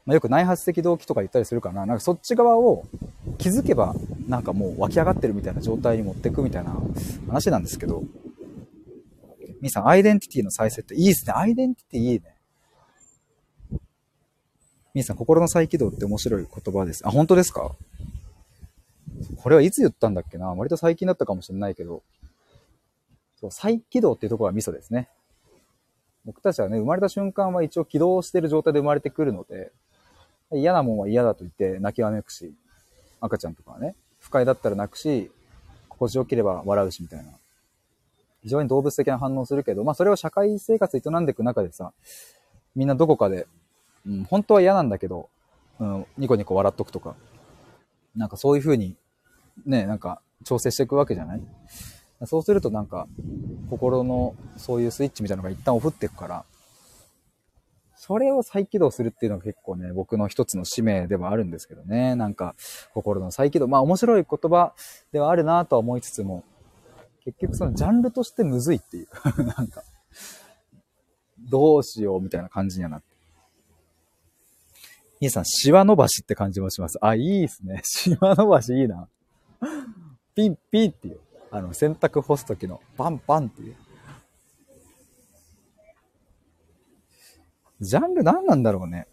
[0.06, 1.86] まあ、よく内発的動機とか言ったりするかな。
[1.86, 2.86] なんかそっち側を
[3.38, 3.94] 気づけば、
[4.28, 6.76] なんかもう湧き上がってるみたいな状態に持ってくみたいな
[7.28, 8.04] 話なんですけど、
[9.62, 10.96] みーさん、アイデンティティの再設定。
[10.96, 11.34] いいですね。
[11.34, 12.36] アイデンティティいいね。
[14.94, 17.08] みーさん、心の再起動って面白い言葉です。
[17.08, 17.76] あ、本当ですか？
[19.38, 20.54] これはいつ言ったんだっけな？
[20.54, 22.04] 割と最近だったかもしれないけど。
[23.40, 25.10] そう、再起動っていうところがミソですね。
[26.26, 29.72] 僕たちはね、生まれた瞬間は一応起動してる状態で生まれてくるので、
[30.52, 32.54] 嫌なもんは嫌だと言って泣きわめくし、
[33.22, 35.32] 赤ちゃんとかはね、不快だったら泣くし、
[35.88, 37.32] 心地よければ笑うしみたいな。
[38.44, 41.94] 非常に動物的な反応するけど、まあそれを社会生活営んでいく中でさ、
[42.76, 43.48] みんなどこかで、
[44.06, 45.30] うん、本当は嫌なんだけど、
[45.80, 47.16] うん、ニコニコ笑っとくとか、
[48.16, 48.96] なんかそういう風に、
[49.66, 51.42] ね、なんか調整していくわけじゃない？
[52.26, 53.08] そうするとなんか、
[53.70, 56.46] 心のそういうスイッチみたいなのが一旦オフっていくから、
[57.96, 62.16] それを再起動するっていうのが結構ね、僕の一つの使命ではあるんですけどね。
[62.16, 62.56] なんか、
[62.94, 63.68] 心の再起動。
[63.68, 64.74] まあ面白い言葉
[65.12, 66.44] ではあるなとは思いつつも、
[67.28, 69.08] 結局そのジャンルとしてむずいっていう。
[69.44, 69.84] なんか、
[71.38, 73.06] どうしようみたいな感じにはなって。
[75.20, 76.98] 兄さん、シワ伸ばしって感じもします。
[77.02, 77.82] あ、いいですね。
[77.84, 79.10] シワ伸ばしいいな。
[80.36, 81.20] ピンピンっていう。
[81.52, 83.76] あの、洗濯干す時のパンパンっていう。
[87.82, 89.06] ジャンル何なんだろうね。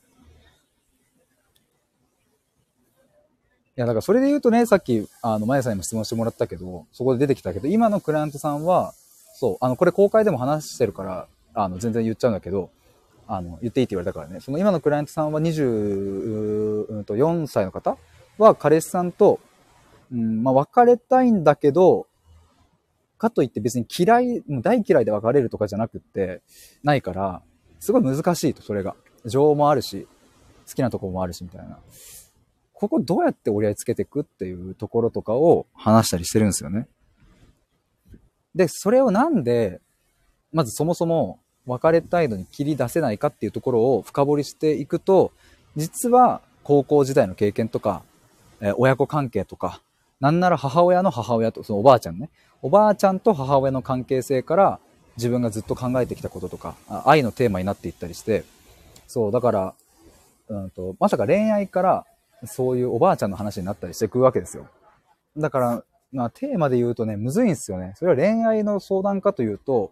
[3.76, 8.94] いや、だからそれで言うとね、さっき、あの、まやさんにも質問してもらったけど、そこで出てきたけど、今のクライアントさんは、
[9.34, 12.70] そう、あの、これ公開でも話してるから、あの、全然言っちゃうんだけど、
[13.26, 17.96] あの、言っていいって言われたからね、その今のクライアントさんは24歳の方？
[18.38, 19.40] は彼氏さんと、
[20.12, 22.06] うん、まあ、別れたいんだけど、
[23.18, 26.42] かといって別に嫌い、もう大嫌いで別れるとかじゃなくって、
[26.82, 27.42] ないから、
[27.80, 28.94] すごい難しいと、それが。
[29.24, 30.06] 情もあるし、
[30.68, 31.78] 好きなとこもあるし、みたいな。
[32.74, 36.86] ここどうやって折り合いつけていくっていうところとかを話したりしてるんですよね。
[38.54, 39.80] で、それをなんで、
[40.52, 45.32] まずそもそも別れたいのに切り出せないかっていうところを深掘りしていくと、
[45.76, 48.02] 実は高校時代の経験とか、
[48.60, 49.80] えー、親子関係とか、
[50.20, 52.30] なんなら母親の母親と、そのおばあちゃんね。
[52.60, 54.78] おばあちゃんと母親の関係性から
[55.16, 58.44] 自分がずっと考えてきたこととか、愛のテーマになっていったりして、
[59.06, 59.74] そう、だから、
[60.48, 62.06] うんと、まさか恋愛から
[62.46, 64.68] そういうおばあちゃんの話になったりしていくわけですよ。
[65.36, 67.94] だから、まあ、テーマで言うとね、むずいんですよね。
[67.96, 69.90] それは恋愛の相談かというと、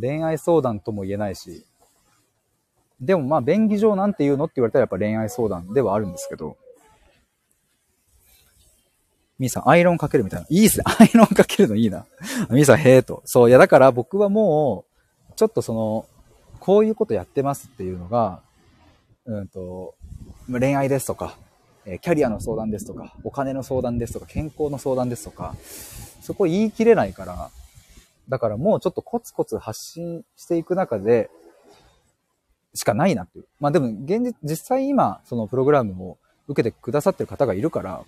[0.00, 1.64] 恋愛相談とも言えないし、
[3.00, 6.56] でもまあ、便宜上なんて言うのって言われたらやっぱ恋愛相談ではあるんですけど、
[9.38, 10.46] みーさん、アイロンかけるみたいな。
[10.50, 10.84] いいっすね。
[10.98, 12.06] アイロンかけるのいいな。
[12.50, 13.22] みーさん、へえと。
[13.24, 14.84] そう、いや、だから僕はも
[15.30, 16.06] う、ちょっとその、
[16.58, 18.42] こういうことやってますっていうのが、
[19.26, 19.94] うんと、
[20.50, 21.36] 恋愛ですとか、
[21.90, 25.54] えキャリアの相談ですとか、お金の相談ですとか、健康の相談ですとか、
[26.20, 27.50] そこ言い切れないから、
[28.28, 31.30] だからもうちょっとコツコツ発信していく中で、
[32.74, 33.46] しかないなっていう。
[33.58, 38.04] まあでも、現実、実際今、そのプログラムを受けてくださってる方がいるから、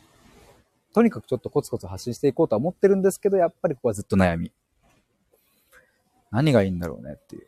[0.92, 4.52] とにかくちょっとコツコツ発信していこうとは思ってるんですけど、やっぱりここはずっと悩み。
[6.30, 7.46] 何がいいんだろうねっていう。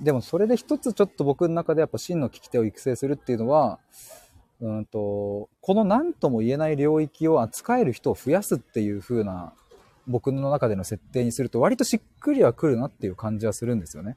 [0.00, 3.80] でもそれで一つちょっと僕の中でやっぱ真の聞き手を育成するっていうのは、
[4.60, 9.52] うんと、この何とも言えない領域を扱える人を増やすっていう風な
[10.08, 14.16] 僕の中での設定にすると割としっくりはくるなっていう感じはするんですよね。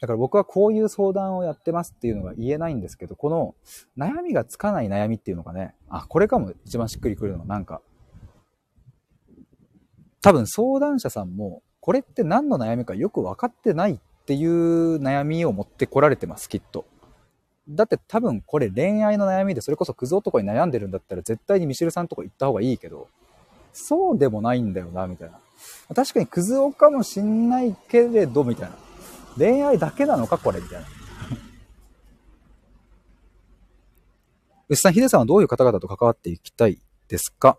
[0.00, 3.54] だから僕はこういう相談をやってますっていうのが言えないんですけど、この
[3.96, 7.80] 悩みがつかない悩みっていうのがね、あ、これかも一番しっくりくるのはなんか、
[10.20, 16.84] 多分相談者さんも、これって何の悩みかよく分かってないっていう悩みを持ってこられてます、きっと。
[17.68, 23.08] だって多分これ恋愛の悩みでそれこそクズ男に悩んでるんだったら絶対にミシルさんとこ行った方がいいけど、
[23.72, 25.38] そうでもないんだよな、みたいな。
[25.94, 28.76] 確かにクズ男かもしんないけれど、みたいな。
[29.36, 30.86] 恋愛だけなのか、これ、みたいな。
[34.68, 37.58] 牛さん、ヒデさんはどういう方々と関わっていきたいですか？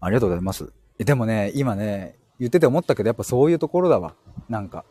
[0.00, 0.72] ありがとうございます。
[0.98, 4.14] でもね、今ね、言ってて思ったけど、やっぱそういうところだわ。
[4.48, 4.84] なんか、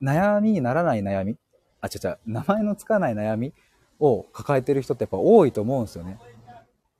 [0.00, 1.36] 悩みにならない悩み
[1.84, 3.52] あ、違う違う、名前のつかない悩み
[4.00, 6.18] を抱えてる人ってやっぱ多いと思うんですよね。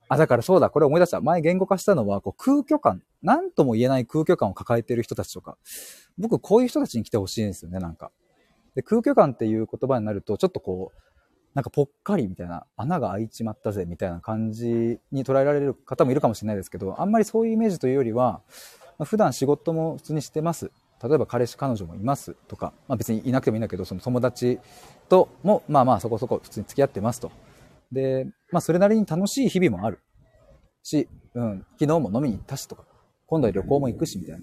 [0.09, 1.21] あ、だからそうだ、これ思い出した。
[1.23, 5.57] 前言語化したのは、こう空虚感、なんとも言えない空虚感を抱えてる人たちとか。
[6.19, 8.11] 僕、こういう人たちに来てほしいんですよね、なんか。
[8.75, 11.01] で、空虚感っていう言葉になると、ちょっとこう、
[11.55, 18.43] なんかぽっかりみたいな、穴が開いちまったぜみたいな感じに捉えられる方もいるかもしれないですけど、あんまりそういうイメージというよりは、
[18.99, 20.71] まあ、普段仕事も普通にしてます。
[21.07, 24.59] 例えば彼氏彼女もいますとか、まあ、別にいなくてもいいんだけど、その友達
[25.11, 27.31] とも、まあまあそこそこ普通に付き合ってますと。
[27.93, 30.01] で、まあそれなりに楽しい日々もある
[30.83, 32.85] し、うん、昨日も飲みに行ったしとか、
[33.27, 34.41] 今度は旅行も行くしみたいな。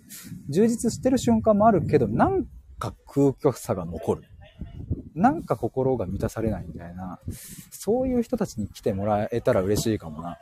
[0.49, 2.45] 充実してる瞬間もあるけど、なん
[2.77, 4.23] か空虚さが残る。
[5.15, 7.19] なんか心が満たされないみたいな、
[7.71, 10.37] そういう人たちに来てもらえたら嬉しいかもな。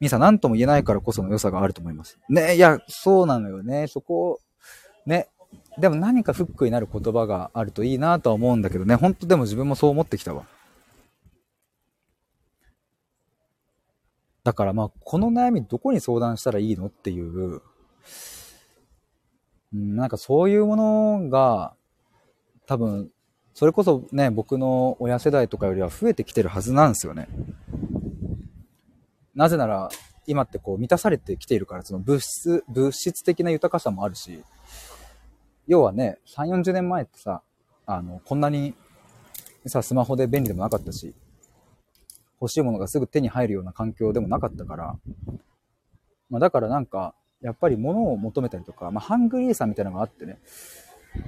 [0.00, 2.18] みさん、何とも言えないからこその良さがあると思います。
[2.28, 3.86] ね、いや、そうなのよね。
[3.86, 4.40] そこ、
[5.06, 5.28] ね。
[5.78, 8.94] でも何かフックになる言葉があるといいなとは思うんだけどね。
[8.94, 10.44] 本当でも自分もそう思ってきたわ。
[14.44, 17.62] だからまあ、この悩みどこに相談したらいいのっていう、
[19.72, 21.74] なんかそういうものが、
[22.66, 23.10] 多分、
[23.54, 27.28] それこそね、僕の親世代とかよりは増えてきてるはずなんですよね。
[29.34, 29.88] なぜなら、
[30.26, 34.42] 今ってこう満たされてきているから、その物質、物質的な豊かさもあるし、
[35.66, 37.42] 要はね、3、40年前ってさ、
[37.86, 38.74] あの、こんなに
[39.66, 41.14] さ、スマホで便利でもなかったし、
[42.40, 44.98] 欲しいものがすぐ手に入るような環境でもなかったから、
[46.30, 50.38] まあだからなんか、やっぱり物を求めたりとか、まあハングリーさみたいなのがあってね、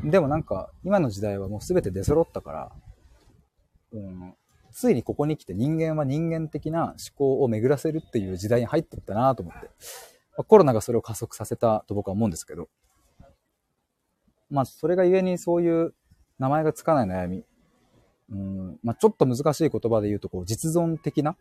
[0.04, 2.72] でもなんか、今の時代はもう全て出揃ったから、
[3.92, 4.34] うん、
[4.77, 9.70] ついにここに来て人間は人間的な思考を巡らせるっていう時代に入ってったなと思って。
[10.37, 12.68] まあ、コロナがそれを加速させたと僕は思うんですけど。
[14.51, 15.95] まあ、それが故にそういう
[16.39, 17.45] 名前がつかない悩み。
[18.31, 21.39] うん、まあ、ちょっと難しい言葉で言うと、こう、実存的な、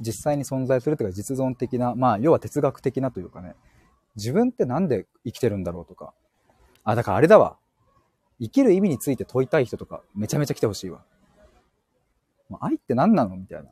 [0.00, 3.54] 実際に存在するというか実存的な、まあ、要は哲学的なというかね、
[4.16, 6.14] 自分ってなんで生きてるんだろうとか。
[6.82, 7.58] あ、だからあれだわ。
[8.40, 11.04] 生きる意味について問いたい人とか、めちゃめちゃ来てほしいわ。
[12.60, 13.36] 愛って何なの？
[13.36, 13.70] みたいな。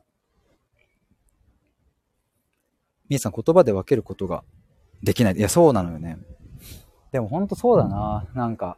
[3.09, 4.43] みーさん言葉で分けることが
[5.03, 5.35] できない。
[5.35, 6.17] いや、そうなのよね。
[7.11, 8.27] でもほんとそうだな。
[8.33, 8.77] なんか、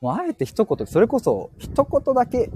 [0.00, 2.50] もうあえて一言、それこそ一言だけ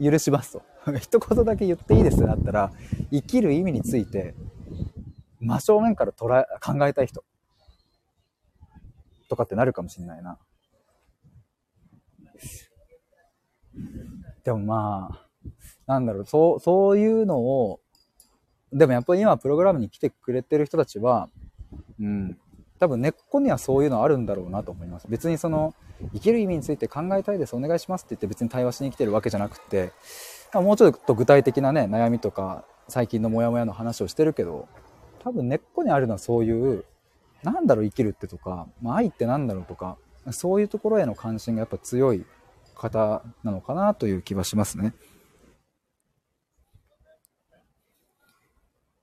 [0.00, 0.62] 許しますと。
[1.00, 2.72] 一言だけ言っていいですってなったら、
[3.10, 4.36] 生きる意味について、
[5.40, 7.24] 真正面から捉え、考えたい人。
[9.28, 10.38] とかってなるかもしれないな。
[14.44, 15.28] でもまあ、
[15.86, 17.80] なんだろう、そう、そういうのを、
[18.72, 21.28] でもやっぱり今プログラムに来てくれてる人たちは、
[22.00, 22.38] うん、
[22.78, 25.06] 多分根っこにはそういうのあるんだろうなと思います。
[25.08, 25.74] 別にその、
[26.14, 29.92] 生きる意味について考えたいです、お願いしますって言って別に対話しに来てるわけじゃなくて、
[30.54, 34.68] もうちょっと具体的なね、悩みとか、最近のモヤモヤの話をしてるけど、
[35.20, 36.84] 多分根っこにあるのはそういう、
[37.42, 39.96] なんだろう生きるってとか、まあ、愛ってなんだろうとか、
[40.30, 42.24] そういうところへの関心がやっぱ強い
[42.74, 44.94] 方なのかなという気はしますね。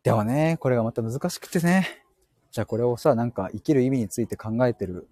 [0.10, 1.88] でもね、これがまた難しくてね。
[2.50, 5.08] じゃあこれをさ、なんか生きる意味について考えてる、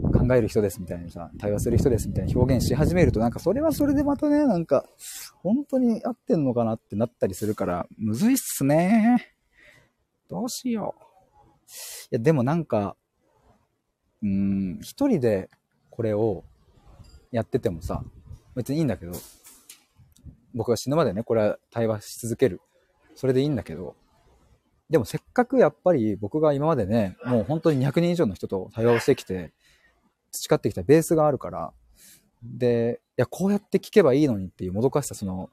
[0.00, 4.84] 考える人ですみたいにさ、対話する人ですみたいに表現し始めると、なんかそれはそれでまたね、なんか、
[5.42, 9.34] 本当に合ってんのかなってなったりするから、むずいっすね。
[10.30, 11.02] どうしよう。
[12.12, 12.94] いや、でもなんか、
[14.22, 15.50] うん、一人で
[15.90, 16.44] これを
[17.32, 18.04] やっててもさ、
[18.54, 19.14] 別にいいんだけど、
[20.54, 22.60] 僕が死ぬまでね、これは対話し続ける。
[23.16, 23.96] それでいいんだけど、
[24.90, 29.52] でもせっかくやっぱり僕が今までね、もう本当に200人以上の人と対話をしてきて、
[30.32, 31.72] 培ってきたベースがあるから、
[32.42, 35.50] で、いや、こうやって聞けばいいのにっていうもどかしさ、その、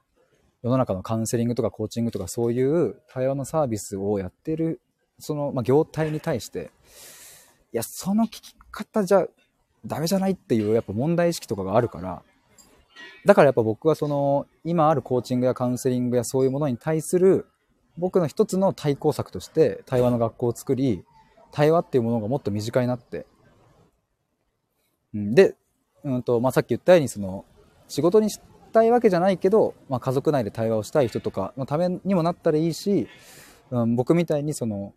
[0.61, 4.81] 世の中のカウンセリングとかコーチングとかそういう対話のサービスをやってる
[5.19, 6.71] その、まあ、業態に対して、
[7.73, 9.27] いや、その聞き方じゃ
[9.85, 12.23] ダメじゃないっていうやっぱ問題意識とかがあるから、
[13.25, 17.47] だからやっぱ僕はその、今あるコーチングやカウンセリングやそういうものに対する、
[17.97, 21.03] 僕の一つの対抗策として対話の学校を作り、
[21.51, 23.25] 対話っていうものがもっと身近になって、
[25.13, 25.55] うんで、
[26.03, 27.45] うんとまあ、さっき言ったようにその
[27.87, 28.41] 仕事にし
[28.73, 33.07] たいわけじゃないけど、まあ、家族内で対話をしたい人とかのためにもなったらいいし、
[33.71, 34.93] うん、僕みたいにその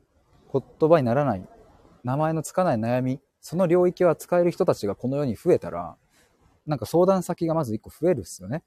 [0.52, 1.46] 言葉にならない
[2.02, 5.96] 名前のつかない悩みその領域は使える人たちがこの世に増えたら
[6.66, 8.62] なんか相談先がまず1個増えるっすよね。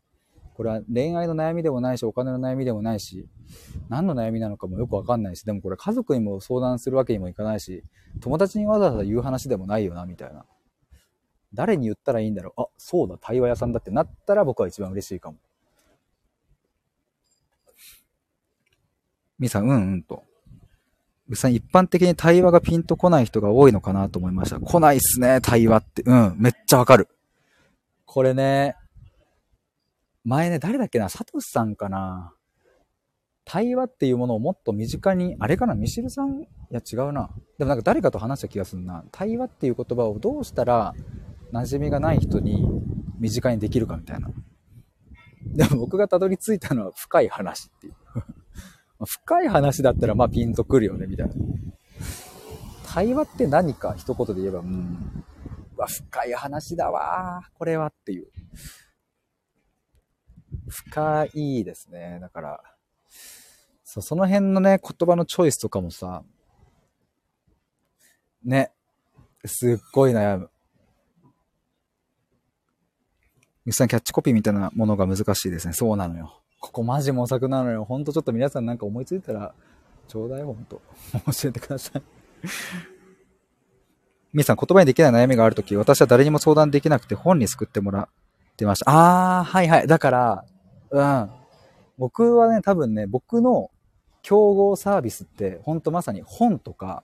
[0.61, 3.27] これは恋愛の悩みでもないしお金の悩みでもないし
[3.89, 7.83] 何の悩みなのかもよくわかんないしでもこれ家族にも相談するわけにもいかないし
[8.19, 10.45] 友達にわざわざ言う話でもないよなみたいな
[11.51, 15.37] 誰に言ったらいいんだろうあ、そうだ、対話屋さんだってなったら僕は一番嬉しいかも。
[19.39, 20.23] みさん、うんうんと。
[21.27, 24.59] うさん、一般的に対話がピンとこない人が多いのかなと思いました。
[24.59, 26.03] 来ないっすね、対話って。
[26.03, 27.09] うん、めっちゃわかる。
[28.05, 28.75] これね、
[30.23, 32.33] 前ね、誰だっけな、サトシさんかな。
[33.43, 36.41] 対話っていうものをもっと身近に、あれかな、ミシルさん？
[36.41, 37.29] いや違うな。
[37.57, 39.03] でもなんか誰かと話した気がするな。
[39.11, 40.93] 対話っていう言葉をどうしたら
[41.51, 42.63] 馴染みがない人に
[43.19, 44.29] 身近にできるかみたいな。
[45.43, 47.93] でも僕がたどり着いたのは深い話っていう。
[49.05, 51.33] 深い話だったらまあピンとくるよね、みたいな。
[52.85, 55.23] 対話って何か一言で言えば、うん、
[55.75, 58.27] うわ、深い話だわこれはっていう。
[60.67, 62.19] 深いですね。
[62.21, 62.63] だから、
[63.83, 66.23] そ、その辺のね、言葉のチョイスとかもさ、
[68.43, 68.71] ね、
[69.45, 70.49] すっごい悩む。
[73.65, 75.73] ミさんキャッチコピーみたいなものが難しいですね。
[75.73, 76.41] そうなのよ。
[76.59, 77.85] ここマジ模索なのよ。
[77.85, 79.53] ほんとちょっと皆さんなんか思いついたら、
[80.07, 80.81] ちょうだい、ほんと。
[81.13, 82.01] 教えてください。
[84.33, 89.39] ミさん、言葉にできない悩みがあるとき、私は誰にも相談できなくて本に救ってもらってました。
[89.39, 89.87] あー、はいはい。
[89.87, 90.45] だから、
[90.91, 91.29] うん。
[91.97, 93.71] 僕はね、多分ね、僕の
[94.21, 97.03] 競合サービスって、ほんとまさに本とか、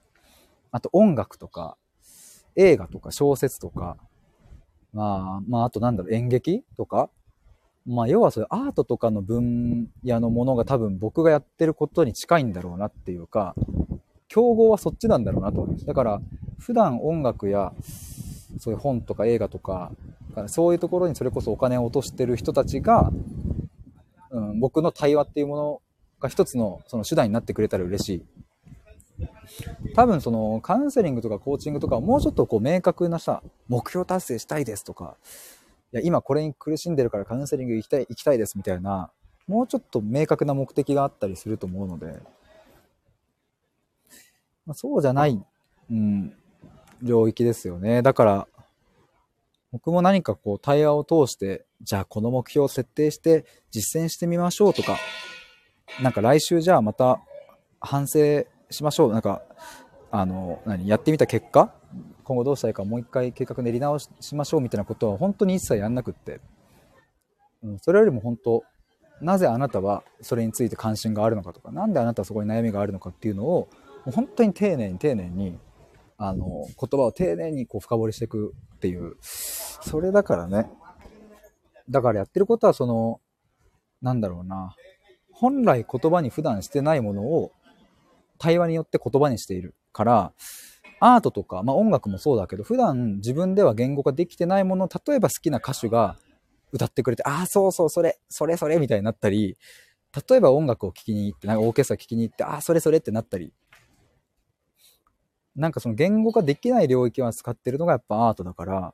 [0.71, 1.77] あと音楽とか、
[2.55, 3.97] 映画とか小説とか、
[4.93, 7.09] まあ、まあ、あとなんだろう、演劇とか
[7.88, 13.55] まあ、要はそういうアートとかの分野のものが多分僕がやってることに近いんだろうなっていうか、
[14.27, 15.85] 競合はそっちなんだろうなと思います。
[15.85, 16.21] だから、
[16.59, 17.71] 普段音楽や、
[18.59, 19.93] そういう本とか映画とか、
[20.47, 23.09] そういうところにそれこそお金を落としてる人たちが、
[24.32, 25.82] うん、僕の対話っていうもの
[26.19, 28.25] が一つのその手段になってくれたら嬉しい
[29.95, 35.17] 多分そのカウンセリングとかコーチングとかもうちょっとこう明確なさ、目標達成したいですとか、
[35.93, 39.11] いや、今これに苦しんでるからカウンセリング行きたい、行きたいですみたいな、
[39.47, 42.19] もうちょっと明確な目的があったりすると思うので、
[44.65, 45.41] まあ、そうじゃない、
[45.89, 46.34] うん、
[47.01, 48.01] 領域ですよね。
[48.01, 48.47] だから、
[49.72, 54.97] 僕も何かこう対話を通して、じゃあこの目標を設定して実践してみましょうとか、
[56.01, 57.22] なんか来週じゃあまた
[57.80, 59.11] 反省しましょう。
[59.13, 59.41] なんか、
[60.11, 61.74] あの、何、やってみた結果、
[62.24, 66.41] 今後どうしたいかもう一回計画練り直しましょうみたいなことは本当に一切やんなくって、
[67.63, 68.63] うん、それよりも本当、
[69.22, 73.70] なぜあなたはそれについて関心があるのかとか、なんであなたはそこに悩みがあるのかっていうのを、
[74.13, 75.57] 本当に丁寧に丁寧に、
[76.18, 80.70] あの、言葉を丁寧にこう深掘りしていくっていう、それだからね。
[81.89, 83.22] だからやってることはその、
[84.01, 84.76] なんだろうな、
[85.32, 87.51] 本来言葉に普段してないものを
[88.39, 90.34] 対話によって言葉にしているから、
[90.99, 96.18] アートとか、まあ音楽もそうだけど、普段自分では言語化できてないもの、例えば好きな歌手が
[96.72, 99.57] 歌ってくれて、ああ、そうそう、それ、それそれみたいになったり、
[100.30, 103.53] 例えば音楽を聴きに行って、なんかオーケストラ聴きに行って、ああ、それそれってなったり、
[105.58, 108.93] なんかその言語化できない領域は使ってるのがやっぱアートだから、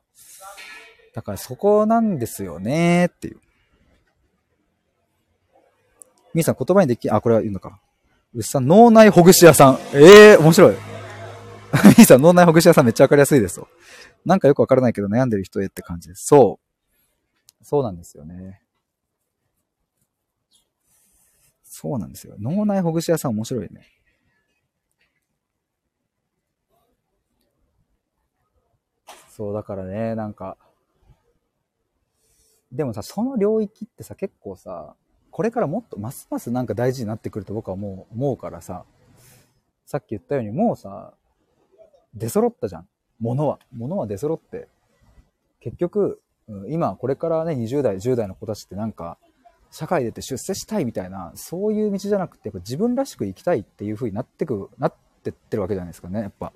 [1.14, 3.40] だからそこなんですよねっていう。
[6.32, 7.80] みーさん言葉にでき、あ、これは言うのか。
[8.34, 9.78] うっさん、脳内ほぐし屋さん。
[9.92, 10.74] ええー、面白い。
[10.74, 13.68] みーさん、脳内ほぐし屋さんめっちゃわかりやすいですよ。
[14.24, 16.24] なんかよくわからないけど悩んでる人へって感じです。
[16.26, 16.58] そ
[17.60, 17.64] う。
[17.64, 18.62] そうなんですよね。
[21.62, 22.34] そうなんですよ。
[22.38, 23.93] 脳内ほぐし屋さん面白いね。
[29.36, 30.56] そう、だからね、なんか、
[32.70, 34.94] でもさ、その領域ってさ、結構さ、
[35.32, 38.84] これからもっとますますなんか大事になってくると僕はもう思うからさ、
[39.86, 41.14] さっき言ったようにもうさ、
[42.14, 42.88] 出揃ったじゃん。
[43.18, 43.58] 物は。
[43.72, 44.68] 物は出揃って。
[45.58, 46.22] 結局、
[46.68, 49.18] 今これからね、20代、10代の子たちってなんか、
[49.72, 56.52] 社会出て出世したいみたいな、そういう道じゃなくて、やっぱ自分らしく生きたいっていう風になってく、なってってるわけじゃないですかね、やっぱ。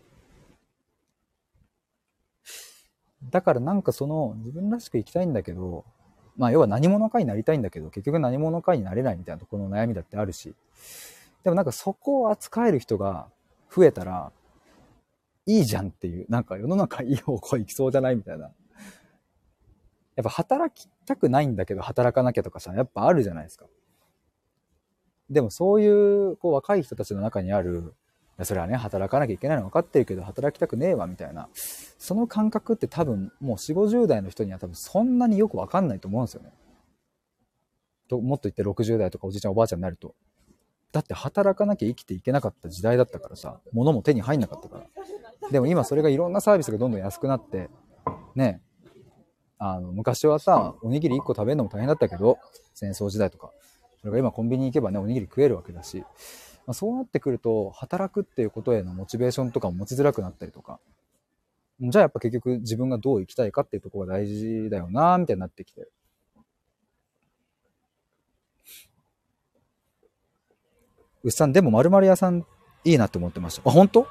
[3.22, 5.84] だからなんかその自分らしく生きたいんだけど、
[6.36, 10.54] まあ要は何者かになりたいんだけど、結局何者かになれないみたいなところの悩みだってあるし、
[11.42, 13.28] でもなんかそこを扱える人が
[13.74, 14.32] 増えたら、
[15.46, 18.50] いいじゃんっていう、なんか世の中いい方向行きそうじゃないみたいな。
[20.14, 23.66] やっぱ働きたくないんだけど働かなきゃとかさ、やっぱあるじゃないですか。
[25.30, 27.94] でもそういうこう若い人たちの中にある、
[28.44, 31.48] それはね、働かなきゃいけないの分かってるけど、働きたくねえわ、みたいな。
[31.54, 36.52] その感覚って多分、もう4、50代の人には多分そんなによく分かんないと思うんですよね。
[38.08, 40.14] ともっと言って60代とかおじいちゃんおばあちゃんになると。
[40.92, 45.50] だって働かなきゃ生きていけなかった時代だったからさ、物も手に入んなかったから。
[45.50, 47.68] でも今それがいろんなサービスがどんどん安くなって、
[48.34, 48.62] ね、
[49.58, 52.38] あの、昔はさ、おにぎり1個食べるのも大変だったけど、
[52.74, 53.50] 戦争時代とか。
[54.00, 56.04] それが今コンビニ行けばね、おにぎり食えるわけだし、
[56.68, 60.80] まあ、そうなってくると、働くっていうことへのモチベーションとかも持ちづらくなったりとか、
[61.80, 65.88] じゃあやっぱ結局自分がどう生きたいかっていうところが大事だよなみたいになってきて。
[71.24, 72.44] 牛さん、でも〇〇屋さん
[72.84, 73.62] いいなって思ってました。
[73.64, 74.06] あ、本当？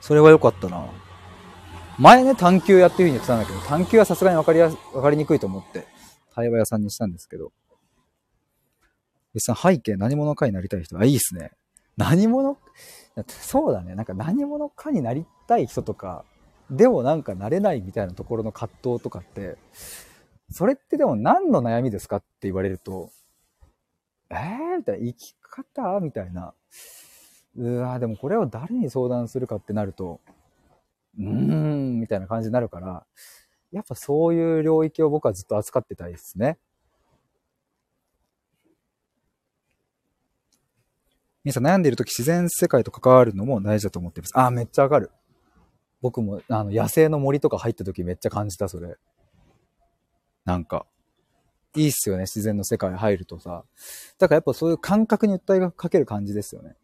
[0.00, 0.88] それは良かったな。
[1.98, 5.86] 前ね、探求屋っていう風に言ってたんだけど、探求はさすがに分かりやす、分かりにくいと思って、
[6.34, 7.52] 対話屋さんにしたんですけど。
[9.34, 10.98] 牛さん、背景何者かになりたい人。
[10.98, 11.50] あ、いいっすね。
[11.96, 12.58] 何者？
[13.28, 13.94] そうだね。
[13.94, 16.24] なんか何者かになりたい人とか、
[16.70, 19.56] でもなんかなれないみたいなところの葛藤とかって、
[20.50, 23.10] それってでも何の悩みですかって言われると、
[24.30, 26.52] えーみたいな、生き方みたいな。
[27.58, 30.20] うわでもこれを誰に相談するかってなると、
[31.18, 33.06] うーん、みたいな感じになるから、
[33.72, 36.58] やっぱそういう領域を僕はずっと扱ってたいですね。
[41.46, 44.36] 皆さん悩んでいるとき自然世界と関わるのも大事だと思ってます。
[44.36, 45.12] あ、めっちゃわかる。
[46.02, 48.96] 僕も、あの、野生の森とか入ったときめっちゃ感じた、それ。
[50.44, 50.86] なんか、
[51.76, 53.62] いいっすよね、自然の世界入るとさ。
[54.18, 56.74] だからやっぱそういう感覚に訴えがかける感じですよね。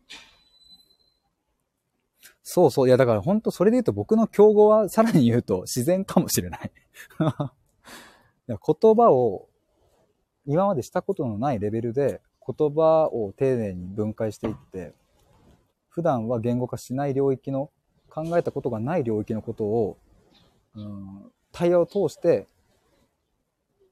[2.44, 2.86] そうそう。
[2.86, 6.72] いや、だから本当それで言うと僕の競合はさらに言うと自然かもしれない。
[8.46, 8.56] 言
[8.94, 9.48] 葉を
[10.46, 14.92] 今までしたことのないレベルで言葉を丁寧に分解していって、
[15.88, 17.70] 普段は言語化しない領域の、
[18.08, 19.96] 考えたことがない領域のことを、
[20.74, 22.46] うん、対話を通して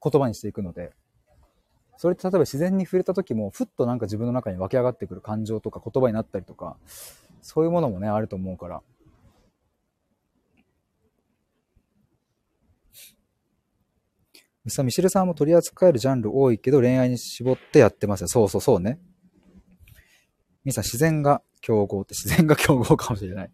[0.03, 0.91] 言葉にしていくので、
[1.97, 6.77] それって例えば自然に触れた時も、ふっとなんか自分の中に湧き上がってくる感情とか言葉になったりとか、
[7.41, 8.81] そういうものもね、あると思うから、
[14.69, 18.27] さ、ミシルさんも取り扱えるジャンル多いけど恋愛に絞ってやってますよ。
[18.27, 18.99] そうそうそうね。
[20.63, 23.51] ミさん、自然が競合って自然が競合かもしれない。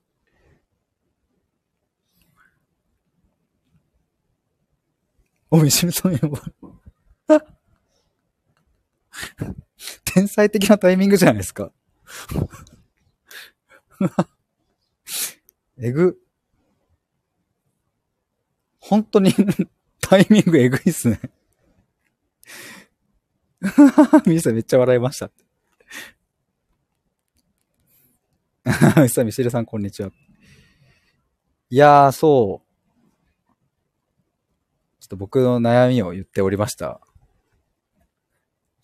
[5.50, 6.20] お、ミシルさん
[10.04, 11.72] 天才的なタイミングじゃないですか。
[15.80, 16.18] えぐ。
[18.80, 19.34] 本当に
[20.10, 21.20] タイミングえぐいっすね。
[24.26, 25.30] ミさんめっちゃ笑いました。
[29.02, 30.12] ミさん、ミシェルさん、こんにちは。
[31.70, 32.68] いやー、そう。
[35.02, 37.02] ちょっと僕の悩みを言っておりました。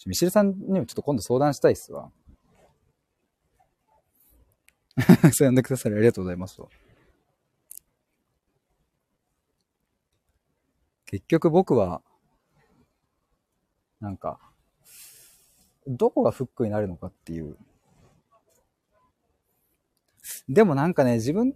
[0.06, 2.12] ミシェルさんにもちょっと今度相談したいっすわ。
[5.32, 6.60] そう呼んでくださりありがとうございます
[11.14, 12.02] 結局僕は、
[14.02, 14.40] なんか、
[15.86, 17.56] どこがフックになるのかっていう。
[20.50, 21.54] でもなんかね、自分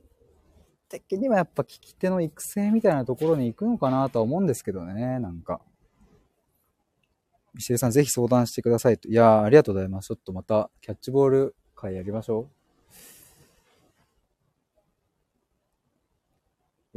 [0.89, 5.59] 的にはやっぱ聞き手の育成みたいなところに行くのかなとは思うんですけどね、なんか。
[7.55, 9.09] ミシェルさんぜひ相談してくださいと。
[9.09, 10.09] いやー、ありがとうございます。
[10.09, 12.56] ちょっとまたキャッチボール会やりましょう。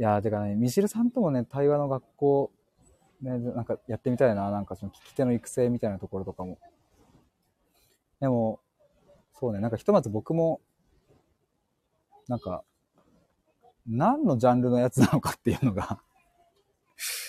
[0.01, 2.51] いやー、てかね、ミシルさんともね、対話の学校、
[3.21, 6.57] ね、なんかやってみたいな、なんかその聞き手の育成みたいなところとかも。
[8.19, 8.59] でも、
[9.39, 10.59] そうね、なんかひとまず僕も、
[12.27, 12.63] なんか、
[13.85, 16.01] 何のジャンルのやつなのかっていうのが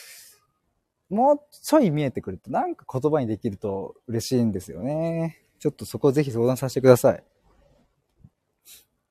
[1.11, 5.43] もうちょい見えてくると、なんか言葉にできると嬉しいんですよね。
[5.59, 7.23] ちょっとそこをぜひ相談させてください。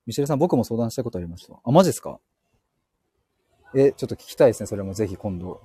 [0.07, 1.59] ミシェルさん、僕も相談したことありました。
[1.63, 2.19] あ、マジですか？
[3.73, 4.67] え、ちょっと聞きたいですね。
[4.67, 5.61] それもぜひ今度。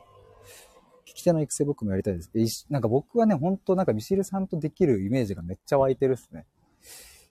[1.07, 2.31] 聞き手の育成僕もやりたいです。
[2.69, 6.47] え、なんか僕はね、本当なんかミシルさんとできるイメージがめっちゃ湧いてるっすね。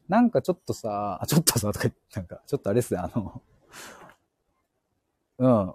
[0.07, 3.41] なんかちょっとさ、あ、ちょっとさ、とか、なんか、ちょっとあれっすね、あの、
[5.37, 5.73] うん。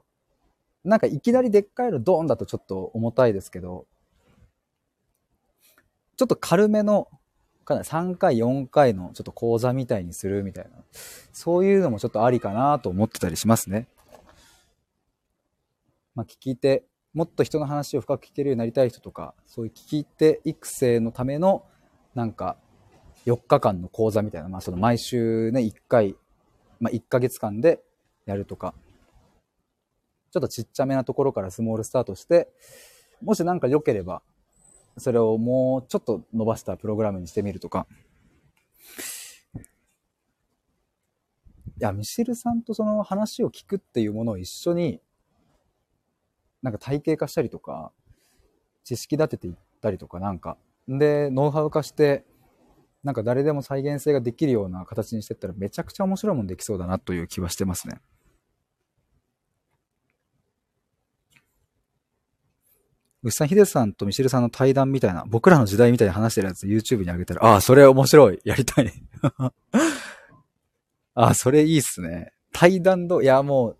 [0.84, 3.86] なんかいきなりでっかいのドーンだとちょっと重たいですけど、
[6.16, 7.08] ちょっと軽めの、
[7.64, 10.70] かなり3回、4回のちょっと講座みたいにするみたいな、
[11.32, 13.88] そういうのもちょっとありかなと思ってたりしますね。
[16.14, 16.84] まあ、聞き手、
[17.14, 21.64] もっと人の話を深く聞けるようになりたい人とか、そういう聞き手育成のための、
[22.14, 22.56] なんか、
[23.26, 26.16] 4日間の講座みたいな、まあその毎週ね、1回、
[26.80, 27.82] まあ1ヶ月間で
[28.26, 28.74] やるとか、
[30.30, 32.48] ちょっとちっちゃめなところからスモールスタートして、
[33.22, 34.22] もし何か良ければ、
[34.96, 37.86] それをもうちょっと伸ばしたプログラムにしてみるとか。
[41.80, 45.00] いや、ミシルさんとその話を聞くっていうものを一緒に、
[46.62, 47.92] なんか体系化したりとか、
[48.84, 50.56] 知識立てていったりとかなんか、
[50.88, 52.24] で、ノウハウ化して、
[53.02, 58.00] なんか誰でも再現性ができるような形にしてったらめちゃくちゃ面白いもんできそうだなという気はしてますね。
[63.22, 68.40] 牛さん、ヒデさんとミシルさんの対談みたいな、僕らの時代みたいに話してるやつ YouTube に上げたら、ああ、それ面白い。
[68.44, 68.90] やりたい。
[71.14, 72.32] ああ、それいいっすね。
[72.52, 73.76] 対談ど、いや、もう、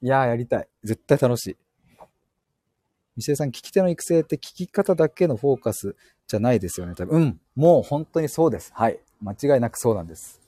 [0.00, 0.68] いや、やりたい。
[0.84, 1.56] 絶対楽しい。
[3.18, 5.96] ミシェルさん、聞き手の育成って聞き方だけのフォーカス
[6.28, 6.94] じゃないですよね。
[6.94, 7.40] 多分、うん。
[7.56, 8.70] もう本当にそうです。
[8.72, 9.00] はい。
[9.20, 10.40] 間違いなくそうなんです。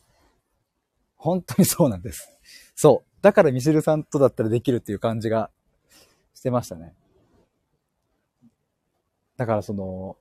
[1.17, 2.31] 本当にそうなんです。
[2.77, 3.23] そう。
[3.23, 5.51] だからミシェルさんとだったらできるっていう感じが
[6.33, 6.95] してましたね。
[9.37, 10.17] だからその、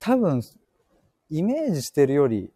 [0.00, 0.42] 多分、
[1.30, 2.50] イメージしてるより、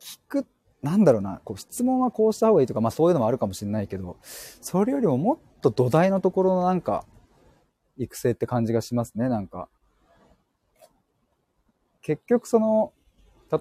[0.00, 0.46] 聞く、
[0.80, 7.04] なんだろうな、こう質問はこうした方がいいとか、まあそういうのもあるかもしれないけど、それよりももっと土台のところのなんか、
[8.02, 9.68] 育成って感じがしますね、なんか。
[12.02, 12.92] 結局その、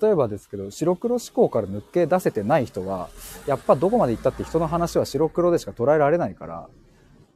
[0.02, 3.10] 例えばですけど、白黒思考から抜け出せてない人は、
[3.48, 6.70] やっぱどこまで行ったって人の話は白黒でしか捉えられないから、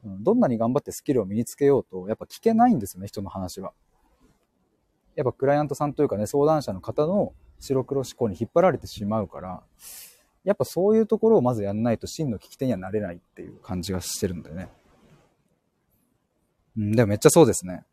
[0.04, 3.74] どんなに頑張ってスキルを身につけようと、やっぱ聞けないんですよね、人の話は。
[5.16, 9.64] やっぱクライアントさんというかね、相談者の方の白黒思考に引っ張られてしまうから、
[10.44, 14.70] やっぱそういうところをまずやんないと真の聞き手にはなれないっていう感じがしてるんだよね。
[16.78, 17.84] うん、でもめっちゃそうですね。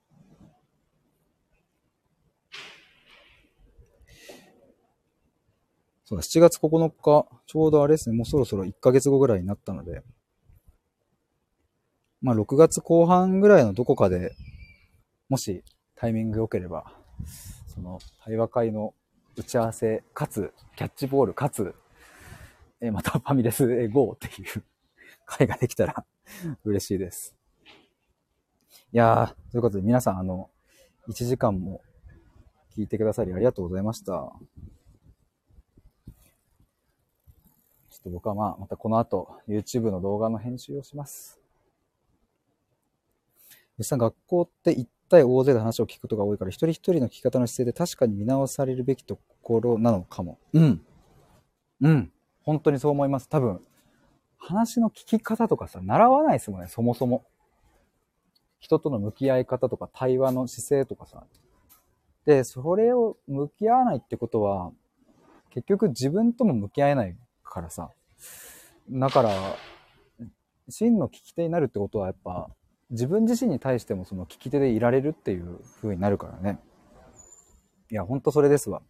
[6.04, 10.02] そう、7月9日、ちょうどあれですね、もうそろそろ1ヶ月後ぐらいになったので、
[12.20, 14.34] まあ6月後半ぐらいのどこかで、
[15.28, 15.62] もし
[15.94, 16.92] タイミング良ければ、
[17.68, 18.94] その対話会の
[19.36, 21.74] 打ち合わせ、かつ、キャッチボール、かつ、
[22.80, 24.64] えまたファミレスへ GO っていう
[25.26, 26.04] 会ができたら
[26.64, 27.39] 嬉しいです。
[28.92, 30.50] いやー、ということで皆さん、あの、
[31.08, 31.80] 1時間も
[32.76, 34.12] 聞いてくださりありがとうございました。
[34.12, 41.40] ちょっと僕はまあ、またこの後、YouTube の動画の編集をします。
[43.78, 50.38] 実際学校って行っ対大勢で話を聞くことが多いから、一人一人の聞き方の姿勢で確かに見直されるべきところなのかも。
[50.54, 50.80] うん。
[51.82, 52.12] うん。
[52.42, 53.28] 本当にそう思います。
[53.28, 53.60] 多分、
[54.38, 57.26] 話の聞き方とかさ、習わないですもんね、そもそも。
[58.60, 61.24] 人との向き合い方とか、対話の姿勢とかさ。
[62.26, 64.70] で、それを向き合わないってことは、
[65.50, 67.90] 結局自分とも向き合えないからさ。
[68.88, 69.30] だから、
[70.68, 72.48] 真の聞き手になるってことはやっぱ、
[72.90, 76.58] 自分自身に対してもその聞き手でいられるっていう風になるからね。
[77.90, 78.82] いや、ほんとそれですわ。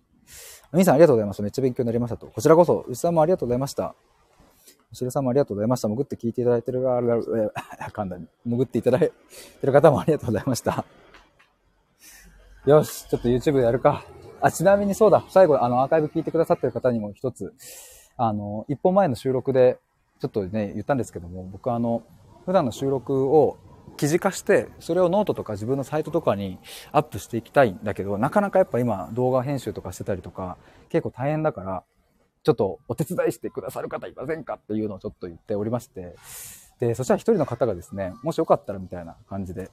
[0.72, 1.42] みさんありがとうございました。
[1.42, 2.26] めっちゃ勉強になりましたと。
[2.26, 3.94] こちらこそ、牛さんもありがとうございました。
[4.92, 5.88] 牛さんもありがとうございました。
[5.88, 8.18] 潜って聞いていただいてるが、あかんだ。
[8.44, 9.12] 潜っていただいて
[9.66, 10.84] る方もありがとうございました。
[12.66, 14.04] よし、ちょっと YouTube でやるか。
[14.40, 17.54] あ、ちなみにそうだ、最後、あの、アーカイブ聞いてくださってる方にも一つ、
[18.16, 19.78] あの、一本前の収録で、
[20.20, 22.02] ちょっとね、言ったんですけども、僕あの、
[22.44, 23.58] 普段の収録を
[23.96, 26.58] 記事化して、それをノートとか自分のサイトとかに
[26.90, 31.82] アップしていきたいんだけど、なかなかやっぱ今動画編集とかしてたりとか、結構大変だから、
[32.42, 36.16] ちょっとお手伝いしてくださる方いませんかっていうのをちょっと言っておりまして、
[36.80, 39.70] で、そしたら一人の方がですね、もしよかったらみたいな感じで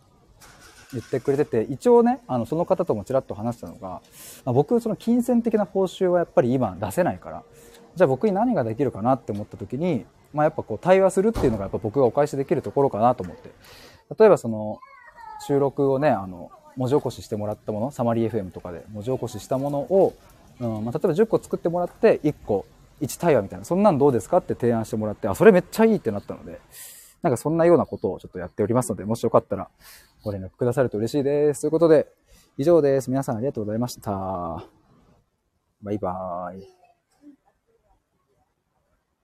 [0.91, 4.01] 言ってくれてて、一応ね、あの、その方ともちらっと話したのが、
[4.43, 7.43] まあ、僕、その金銭的な報酬はやっぱり今出せないから、
[7.95, 13.49] じゃあ僕に何ができるかなって思った時に、まあやっぱこう対話するっていうのがやっぱ僕がお返しできるところかなと思って。
[14.17, 14.79] 例えばその
[15.47, 20.13] 収録をね、あの、文字起こししてもらったもの、サマリー FM とかで文字起こししたものを、
[20.59, 22.65] うんまあ、例えば10個作ってもらって1個
[23.01, 26.59] 1対話みたいな、そんなんどうですかって提案してもらって、あ、それめっちゃいいってなったので、
[27.21, 29.69] なんかそんなようなことをちょっとやっておりますので、もしよかったら
[30.23, 31.61] ご連絡くださると嬉しいです。
[31.61, 32.07] ということで、
[32.57, 33.09] 以上です。
[33.09, 34.11] 皆さんありがとうございました。
[35.81, 36.76] バイバーイ。